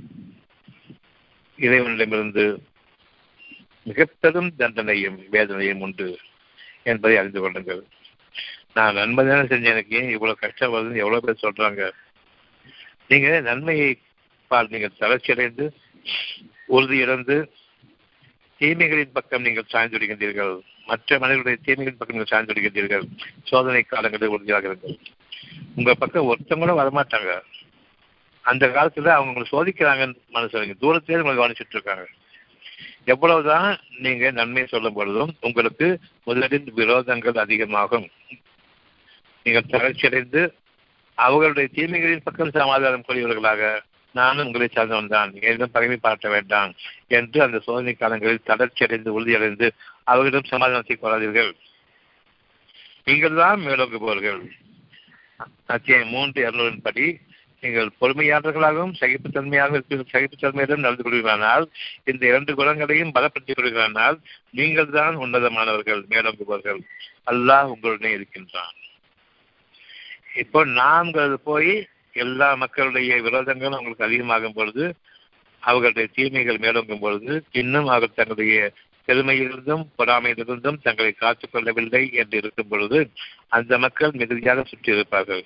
[1.57, 2.45] இறைவனிடமிருந்து
[3.83, 6.19] மிகப்பெரும் தண்டனையும் வேதனையும் உண்டு
[6.83, 7.83] என்பதை அறிந்து கொள்ளுங்கள்.
[8.73, 9.95] நான் நன்மை தானே செஞ்சேன் எனக்கு?
[9.95, 11.91] ஏன் இவ்வளவு கஷ்டம் வருதுன்னு எவ்வளவு பேர் சொல்றாங்க?
[13.07, 14.01] நீங்க நன்மையை
[14.47, 15.65] பால் நீங்கள் தளர்ச்சியடைந்து
[16.67, 17.61] உறுதியிழந்து உறுதி
[18.59, 20.53] தீமைகளின் பக்கம் நீங்கள் சாய்ந்து விடுகின்றீர்கள்
[20.87, 23.05] மற்ற மனிதர்களுடைய தீமைகளின் பக்கம் நீங்கள் சார்ந்து விடுகின்றீர்கள்
[23.49, 24.97] சோதனை காலங்களில் உறுதியாக இருங்கள்.
[25.75, 27.33] உங்க பக்கம் ஒருத்தவங்களும் வரமாட்டாங்க.
[28.45, 32.05] அந்த காலத்துல அவங்க உங்களை சோதிக்கிறாங்கன்னு மனசு தூரத்திலே உங்களை கவனிச்சுட்டு இருக்காங்க.
[33.13, 35.87] எவ்வளவுதான் நீங்க நன்மை சொல்லும் பொழுதும் உங்களுக்கு
[36.23, 38.07] முதலில் விரோதங்கள் அதிகமாகும்.
[39.45, 40.41] நீங்கள் தளர்ச்சி அடைந்து
[41.17, 43.71] அவர்களுடைய தீமைகளின் பக்கம் சமாதானம் கூறியவர்களாக
[44.15, 46.71] நானும் உங்களை சார்ந்தவன் தான் என்னிடம் பகைமை பார்க்க வேண்டாம்
[47.17, 49.67] என்று அந்த சோதனை காலங்களில் தளர்ச்சி அடைந்து உறுதியடைந்து
[50.07, 51.51] அவர்களிடம் சமாதானத்தை கொள்ளாதீர்கள்
[53.03, 54.41] நீங்கள் தான் மேலோங்குபவர்கள்
[55.65, 57.05] அத்தியாயம் மூன்று இருநூறின் படி
[57.63, 59.81] நீங்கள் பொறுமையாளர்களாகவும் சகிப்புத்தன்மையாக
[60.13, 61.65] சகிப்புத்தன்மையுடன் நடந்து கொள்வீர்களானால்
[62.03, 64.17] இந்த இரண்டு குணங்களையும் பலப்படுத்திக் கொள்வீர்களானால்
[64.51, 66.81] நீங்கள் தான் உன்னதமானவர்கள் மேலோங்குபவர்கள்
[67.31, 68.73] அல்லாஹ் உங்களுடனே இருக்கின்றான்.
[70.35, 71.71] இப்போ நாம்கிறது போய்
[72.15, 74.83] எல்லா மக்களுடைய விரோதங்களும் அவங்களுக்கு அதிகமாகும் பொழுது
[75.63, 78.57] அவர்களுடைய தீமைகள் மேலோங்கும் பொழுது இன்னும் அவர்கள் தங்களுடைய
[79.07, 83.11] பெருமையிலிருந்தும் பொறாமையிலிருந்தும் தங்களை காத்துக் கொள்ளவில்லை என்று இருக்கும் பொழுது
[83.47, 85.43] அந்த மக்கள் மிகுதியாக சுற்றி இருப்பார்கள்.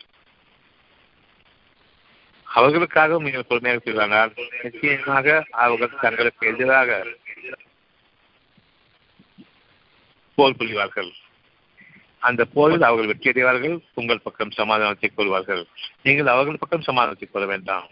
[2.56, 7.08] அவர்களுக்காகவும் நீங்கள் பொறுமையாக செய்வார்கள் நிச்சயமாக அவர்கள் தங்களுக்கு எதிராக
[10.36, 11.12] போர் புரிவார்கள்.
[12.20, 15.66] அந்த போரில் அவர்கள் வெற்றி அடைவார்கள் உங்கள் பக்கம் சமாதானத்தை கொள்வார்கள்.
[16.04, 17.88] நீங்கள் அவர்கள் பக்கம் சமாதானத்தை கொள்ள வேண்டாம்.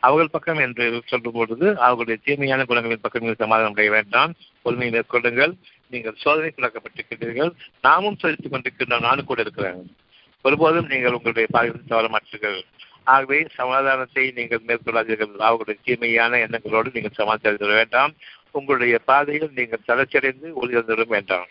[0.00, 4.32] அவர்கள் பக்கம் என்று சொல்லும் பொழுது அவர்களுடைய தீமையான குணங்களின் பக்கம் நீங்கள் சமாதானம் அடைய வேண்டாம்.
[4.62, 5.52] பொறுமையை மேற்கொள்ளுங்கள்.
[5.90, 9.96] நீங்கள் சோதனை குழக்கப்பட்டிருக்கிறீர்கள் நாமும் சோதித்துக் கொண்டிருக்கின்ற நானும் கூட இருக்கிறேன்.
[10.42, 12.62] ஒருபோதும் நீங்கள் உங்களுடைய பாதையில் தவற மாற்றீர்கள்
[13.04, 15.34] ஆகவே சமாதானத்தை நீங்கள் மேற்கொள்ளாதீர்கள்.
[15.36, 18.14] அவர்களுடைய தீமையான எண்ணங்களோடு நீங்கள் சமாதானம் வேண்டாம்.
[18.50, 21.46] உங்களுடைய பாதையில் நீங்கள் தளர்ச்சியடைந்து ஒளிர்ந்திட வேண்டாம்.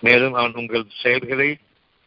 [0.00, 1.56] மேலும் அவன் உங்கள் செயல்களை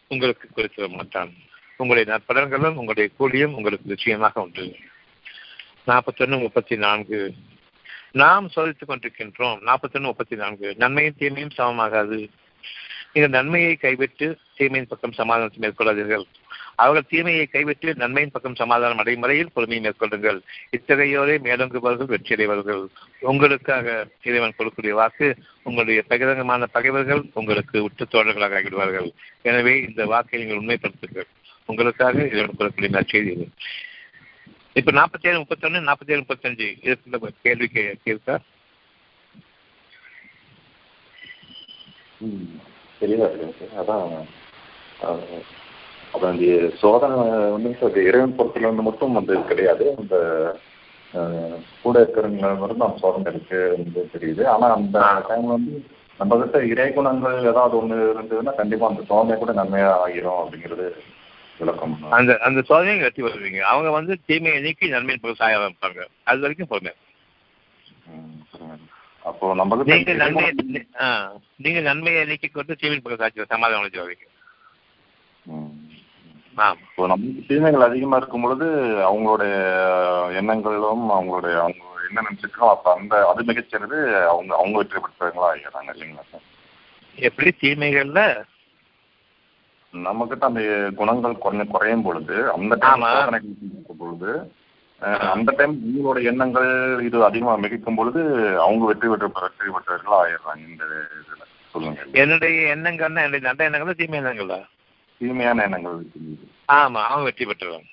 [0.07, 1.33] உங்களுக்கு குறித்திட மாட்டான்.
[1.77, 4.65] உங்களுடைய நற்பலன்களும் உங்களுடைய கூலியும் உங்களுக்கு நிச்சயமாக உண்டு.
[5.87, 7.33] நாற்பத்தொன்னு முப்பத்தி நான்கு
[8.21, 9.57] நாம் சோதித்துக் கொண்டிருக்கின்றோம்.
[9.69, 12.29] நாற்பத்தொன்னு முப்பத்தி நான்கு நன்மையும் தீமையும் சமமாகாது.
[13.13, 16.25] இந்த நன்மையை கைவிட்டு தீமையின் பக்கம் சமாதானத்தை மேற்கொள்ளாதீர்கள்.
[16.75, 20.39] அவர்கள் தீமையை கைவிட்டு நன்மையின் பக்கம் சமாதானம் அடையும் முறையில் பொறுமையை மேற்கொள்ளுங்கள்.
[20.77, 22.83] இத்தகையோரே மேலோங்குபவர்கள் வெற்றியடைவார்கள்
[23.19, 29.09] உங்களுக்காக இறைவன் கொடுக்கக்கூடிய வாக்கு உங்களுடைய பகிரங்கமான பகைவர்கள் உங்களுக்கு உற்று தோழர்களாக ஆகிவிடுவார்கள்.
[29.41, 31.29] எனவே இந்த வாக்கை நீங்கள் உண்மைப்படுத்துங்கள்.
[31.69, 33.45] உங்களுக்காக இறைவன் கொடுக்கக்கூடிய நற்செய்தி இது
[34.75, 37.97] இப்ப நாற்பத்தி ஏழு முப்பத்தொன்னு நாற்பத்தி ஏழு முப்பத்தஞ்சு இதுக்குள்ள கேள்வி கே-
[42.21, 42.47] ம்,
[43.01, 44.05] தெளிவா இருக்குங்க சார் அதான்
[45.03, 45.41] அஹ்,
[46.13, 46.39] அதான்
[46.79, 47.15] சோதனை
[47.53, 49.85] வந்து சார் இறைவன் பொறுத்துல இருந்து மட்டும் வந்து கிடையாது.
[49.97, 50.15] அந்த
[51.83, 54.43] கூட இருக்கிறவங்க மட்டும் நம்ம சோதனை இருக்கு வந்து தெரியுது.
[54.47, 54.97] ஆனா அந்த
[55.27, 55.73] டைம்ல வந்து
[56.19, 60.87] நம்ம கிட்ட இறை குணங்கள் ஏதாவது ஒண்ணு இருந்ததுன்னா கண்டிப்பா அந்த சோதனை கூட நன்மையா ஆகிரும் அப்படிங்கிறது
[61.63, 61.93] விளக்கம்.
[62.17, 66.93] அந்த அந்த சோதனையை வெற்றி வருவீங்க அவங்க வந்து தீமையை நீக்கி நன்மை சாய ஆரம்பிப்பாங்க அது வரைக்கும் பொறுமை.
[69.25, 70.51] அப்போ நம்ம கிட்ட நீங்க நன்மையை
[71.63, 74.27] நீங்க நன்மையை நீக்கி கொண்டு தீமை பக்கம் சாட்சி சமாதானம் அடைஞ்சு வருவீங்க
[76.87, 78.65] இப்போ நமக்கு தீமைகள் அதிகமா இருக்கும் பொழுது
[79.07, 79.53] அவங்களுடைய
[80.39, 83.97] எண்ணங்களும் அவங்களுடைய அவங்க என்ன நினைச்சிருக்கோம் அப்ப அந்த அது மிகச்சிறது
[84.31, 86.43] அவங்க அவங்க வெற்றி பெற்றவங்களா ஆகிறாங்க இல்லைங்களா சார்?
[87.17, 88.21] எப்படி தீமைகள்ல
[89.93, 90.61] நம்ம கிட்ட அந்த
[90.99, 94.29] குணங்கள் குறைஞ்ச குறையும் பொழுது அந்த இருக்கும் பொழுது
[95.31, 96.69] அந்த டைம் உங்களோட எண்ணங்கள்
[97.07, 98.21] இது அதிகமா மிகைக்கும் பொழுது
[98.65, 100.83] அவங்க வெற்றி பெற்ற வெற்றி பெற்றவர்களா ஆயிடுறாங்க இந்த
[101.17, 101.41] இதுல.
[101.75, 102.01] சொல்லுங்க.
[102.21, 104.59] என்னுடைய எண்ணங்கள்னா என்னுடைய நல்ல எண்ணங்களா தீமை எண்ணங்களா
[105.21, 106.35] தீமையான எண்ணங்கள் இருக்குது.
[106.69, 107.87] ஆமா அவன் வெற்றி பெற்றுவான்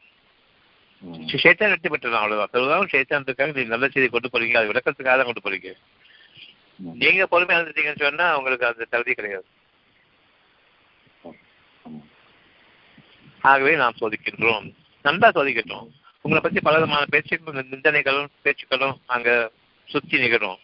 [1.03, 1.27] ம்.
[1.37, 2.53] சேத்தான் வெற்றி பெற்றுவான் அவ்வளவுதான்.
[2.55, 5.71] பெரும்பாலும் சேத்தான்றதுக்காக நீங்க நல்ல செய்தி கொண்டு போறீங்க அது விளக்கத்துக்காக தான் கொண்டு போறீங்க.
[7.01, 9.47] நீங்க பொறுமையா இருந்துட்டீங்கன்னு சொன்னா உங்களுக்கு அந்த தகுதி கிடையாது.
[13.41, 14.67] ஆகவே நாம் சோதிக்கின்றோம்.
[15.03, 15.87] நல்லா சோதிக்கட்டும்.
[16.25, 19.29] உங்களை பத்தி பல விதமான பேச்சுக்களும் நிந்தனைகளும் பேச்சுக்களும் அங்க
[19.89, 20.59] சுத்தி நிகழும்.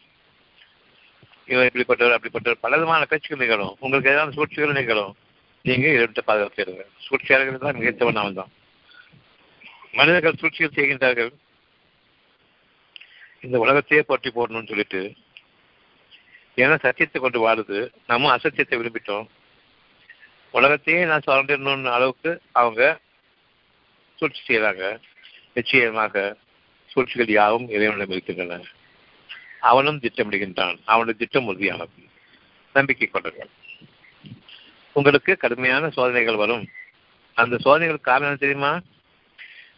[1.52, 3.76] இவர் இப்படிப்பட்டவர் அப்படிப்பட்டவர் பல விதமான பேச்சுக்கள் நிகழும்.
[3.78, 5.16] உங்களுக்கு ஏதாவது சூழ்ச்சிகள் நிகழும்
[5.62, 8.52] நீங்க இதை பாதுகாத்துருங்க சூழ்ச்சியாளர்கள் தான் மிகத்தவன் அவன் தான்.
[9.92, 11.30] மனிதர்கள் சூழ்ச்சிகள் செய்கின்றார்கள்.
[13.40, 15.00] இந்த உலகத்தையே போட்டி போடணும்னு சொல்லிட்டு
[16.56, 19.26] ஏன்னா சத்தியத்தை கொண்டு வாழுது நம்ம அசத்தியத்தை விரும்பிட்டோம்.
[20.50, 22.98] உலகத்தையே நான் சுரண்டிடணும்னு அளவுக்கு அவங்க
[24.16, 25.00] சூழ்ச்சி செய்கிறாங்க
[25.54, 26.36] நிச்சயமாக
[26.86, 28.62] சூழ்ச்சிகள் யாவும் இறைவனிடம் இருக்கின்றன.
[29.60, 30.78] அவனும் திட்டமிடுகின்றான்.
[30.84, 32.08] அவனுடைய திட்டம் உறுதியானது.
[32.72, 33.48] நம்பிக்கை கொண்டவர்கள்.
[34.92, 36.68] உங்களுக்கு கடுமையான சோதனைகள் வரும்.
[37.34, 38.80] அந்த சோதனைகளுக்கு காரணம் தெரியுமா?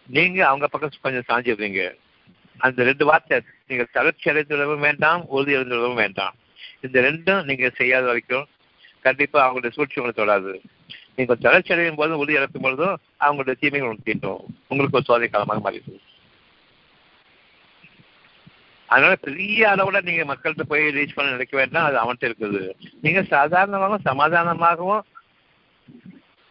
[0.06, 1.94] நீங்க அவங்க பக்கம் கொஞ்சம் சாஞ்சிடுறீங்க
[2.58, 6.34] அந்த ரெண்டு வார்த்தை நீங்க தளர்ச்சி அடைந்துள்ளவும் வேண்டாம் உறுதி அடைந்துள்ளவும் வேண்டாம்.
[6.80, 8.48] இந்த ரெண்டும் நீங்க செய்யாத வரைக்கும்
[9.04, 10.52] கண்டிப்பா அவங்களுடைய சூழ்ச்சி உங்களுக்கு தொடாது
[11.16, 12.96] நீங்க தளர்ச்சி அடையும் போதும் உறுதி இழக்கும் பொழுதும்
[13.26, 15.98] அவங்களுடைய தீமைகள் உங்களுக்கு தீட்டும் உங்களுக்கு ஒரு சோதனை காலமாக மாறிடுது
[18.88, 22.62] அதனால பெரிய அளவுல நீங்க மக்கள்கிட்ட போய் ரீச் பண்ண நினைக்க வேண்டாம் அது அவன்கிட்ட இருக்குது.
[23.00, 25.02] நீங்க சாதாரணமாகவும் சமாதானமாகவும்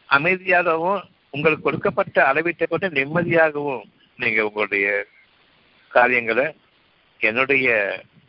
[0.09, 1.01] அமைதியாகவும்
[1.33, 3.81] உங்களுக்கு கொடுக்கப்பட்ட அளவீட்டை கொண்டு நிம்மதியாகவும்
[4.19, 4.87] நீங்க உங்களுடைய
[5.95, 6.45] காரியங்களை
[7.21, 7.67] என்னுடைய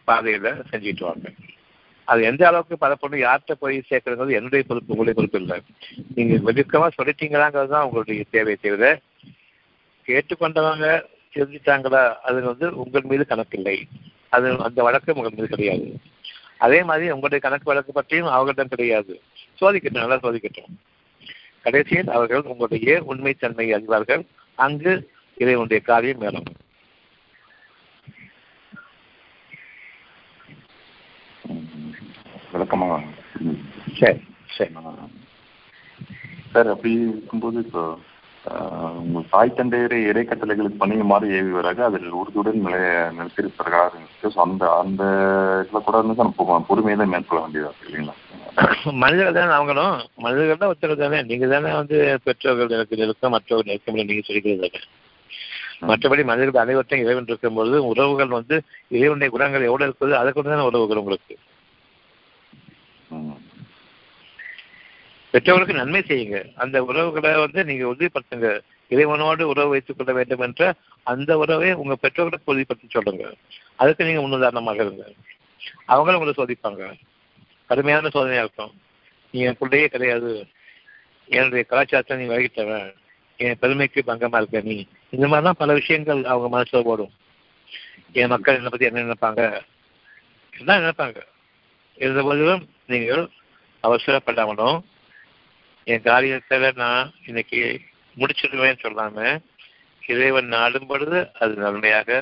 [0.09, 1.29] பாதையில செஞ்சுட்டு வாங்க.
[2.09, 5.57] அது எந்த அளவுக்கு பரப்பணும் யார்கிட்ட போய் சேர்க்கறது என்னுடைய பொறுப்பு உங்களுடைய பொறுப்பு இல்லை.
[6.15, 9.01] நீங்க வெதுக்கமா சொல்லிட்டீங்களாங்கிறது தான் உங்களுடைய தேவை தவிர
[10.09, 10.87] கேட்டுக்கொண்டவங்க
[11.35, 13.77] தெரிஞ்சுட்டாங்களா அது வந்து உங்கள் மீது கணக்கில்லை
[14.29, 15.89] அது அந்த வழக்கு உங்கள் மீது கிடையாது.
[16.59, 19.13] அதே மாதிரி உங்களுடைய கணக்கு வழக்கு பற்றியும் அவர்களிடம் கிடையாது.
[19.61, 20.73] சோதிக்கட்டும் நல்லா சோதிக்கட்டும்.
[21.63, 24.23] கடைசியில் அவர்கள் உங்களுடைய உண்மைத்தன்மையை அறிவார்கள்.
[24.55, 24.93] அங்கு
[25.37, 26.49] இறைவனுடைய காரியம் மேலும்.
[32.51, 32.87] விளக்கமா
[33.43, 33.59] ம்.
[33.99, 34.21] சரி.
[34.51, 34.73] சரி
[36.53, 37.83] சார் அப்படி இருக்கும்போது இப்போ
[39.01, 42.79] உங்கள் தாய் தந்தையரை இடைக்கட்டளைகளுக்கு பணியுமாறு ஏவுவராக அதில் உறுதியுடன் நிலை
[43.17, 45.03] நிலைத்திருப்பார்களாக இருந்துச்சு ஸோ அந்த அந்த
[45.63, 48.15] இதில் கூட வந்து நம்ம பொறுமையை தான் மேற்கொள்ள வேண்டியதா இருக்கு இல்லைங்களா?
[49.03, 49.93] மனிதர்கள் தானே அவங்களும்?
[50.25, 51.19] மனிதர்கள் தான் ஒருத்தர் தானே?
[51.29, 54.81] நீங்க தானே வந்து பெற்றோர்கள் எனக்கு நெருக்கம் மற்றவர்கள் நெருக்கம் நீங்க சொல்லிக்கிறது தானே?
[55.91, 58.57] மற்றபடி மனிதர்கள் அனைவற்றையும் இறைவன் இருக்கும்பொழுது உறவுகள் வந்து
[58.97, 61.37] இறைவனுடைய குணங்கள் எவ்வளவு இருக்குது அதை கொண்டு தானே உறவுகள் உங்களுக்கு?
[65.31, 66.55] பெற்றோர்களுக்கு நன்மை செய்யுங்க.
[66.55, 68.61] அந்த உறவுகளை வந்து நீங்க உறுதிப்படுத்துங்க.
[68.91, 73.35] இறைவனோடு உறவு வைத்துக் கொள்ள வேண்டும் என்ற அந்த உறவை உங்க பெற்றோர்களுக்கு உறுதிப்படுத்தி சொல்லுங்க.
[73.77, 75.13] அதுக்கு நீங்க முன்னுதாரணமாக இருங்க.
[75.85, 76.93] அவங்களும் உங்களை சோதிப்பாங்க.
[77.67, 78.73] கடுமையான சோதனையா இருக்கும்.
[79.31, 80.47] நீ என் பிள்ளையே கிடையாது.
[81.27, 82.95] என்னுடைய கலாச்சாரத்தை நீ வகித்தவன்
[83.37, 84.87] என் பெருமைக்கு பங்கமா இருக்க நீ.
[85.11, 87.11] இந்த மாதிரிலாம் பல விஷயங்கள் அவங்க மனசுல போடும்
[88.13, 89.61] என் மக்கள் என்னை பத்தி என்ன நினைப்பாங்க?
[90.59, 91.23] என்ன நினைப்பாங்க?
[91.97, 93.29] இருந்த போதிலும் நீங்கள்
[93.83, 94.81] அவசரப்படாமலும்
[95.93, 97.61] என் காரியத்தில் நான் இன்னைக்கு
[98.17, 99.17] முடிச்சிடுவேன்னு சொல்லாம
[100.03, 102.19] இறைவன் நாடும் பொழுது அது நன்மையாக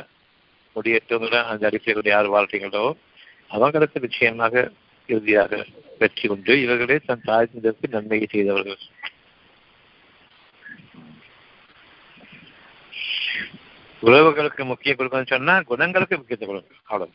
[0.76, 2.84] முடியட்டுங்கிற அந்த அடிப்படையில் யார் வாழ்றீங்களோ
[3.50, 4.54] அவங்களுக்கு நிச்சயமாக
[5.08, 5.52] இறுதியாக
[5.98, 6.54] வெற்றி உண்டு.
[6.64, 8.80] இவர்களே தன் தாய்ந்ததற்கு நன்மையை செய்தவர்கள்.
[14.02, 17.14] உறவுகளுக்கு முக்கிய கொடுக்கணும்னு சொன்னா குணங்களுக்கு முக்கியத்துவம் கொடுங்க அவ்வளவு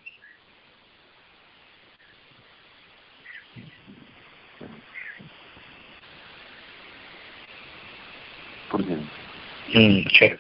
[9.72, 10.38] ம் சரி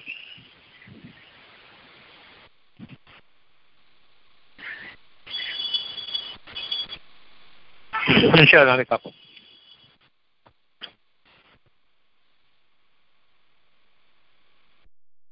[8.35, 9.17] இன்ஷா நாளைக்கு பார்ப்போம்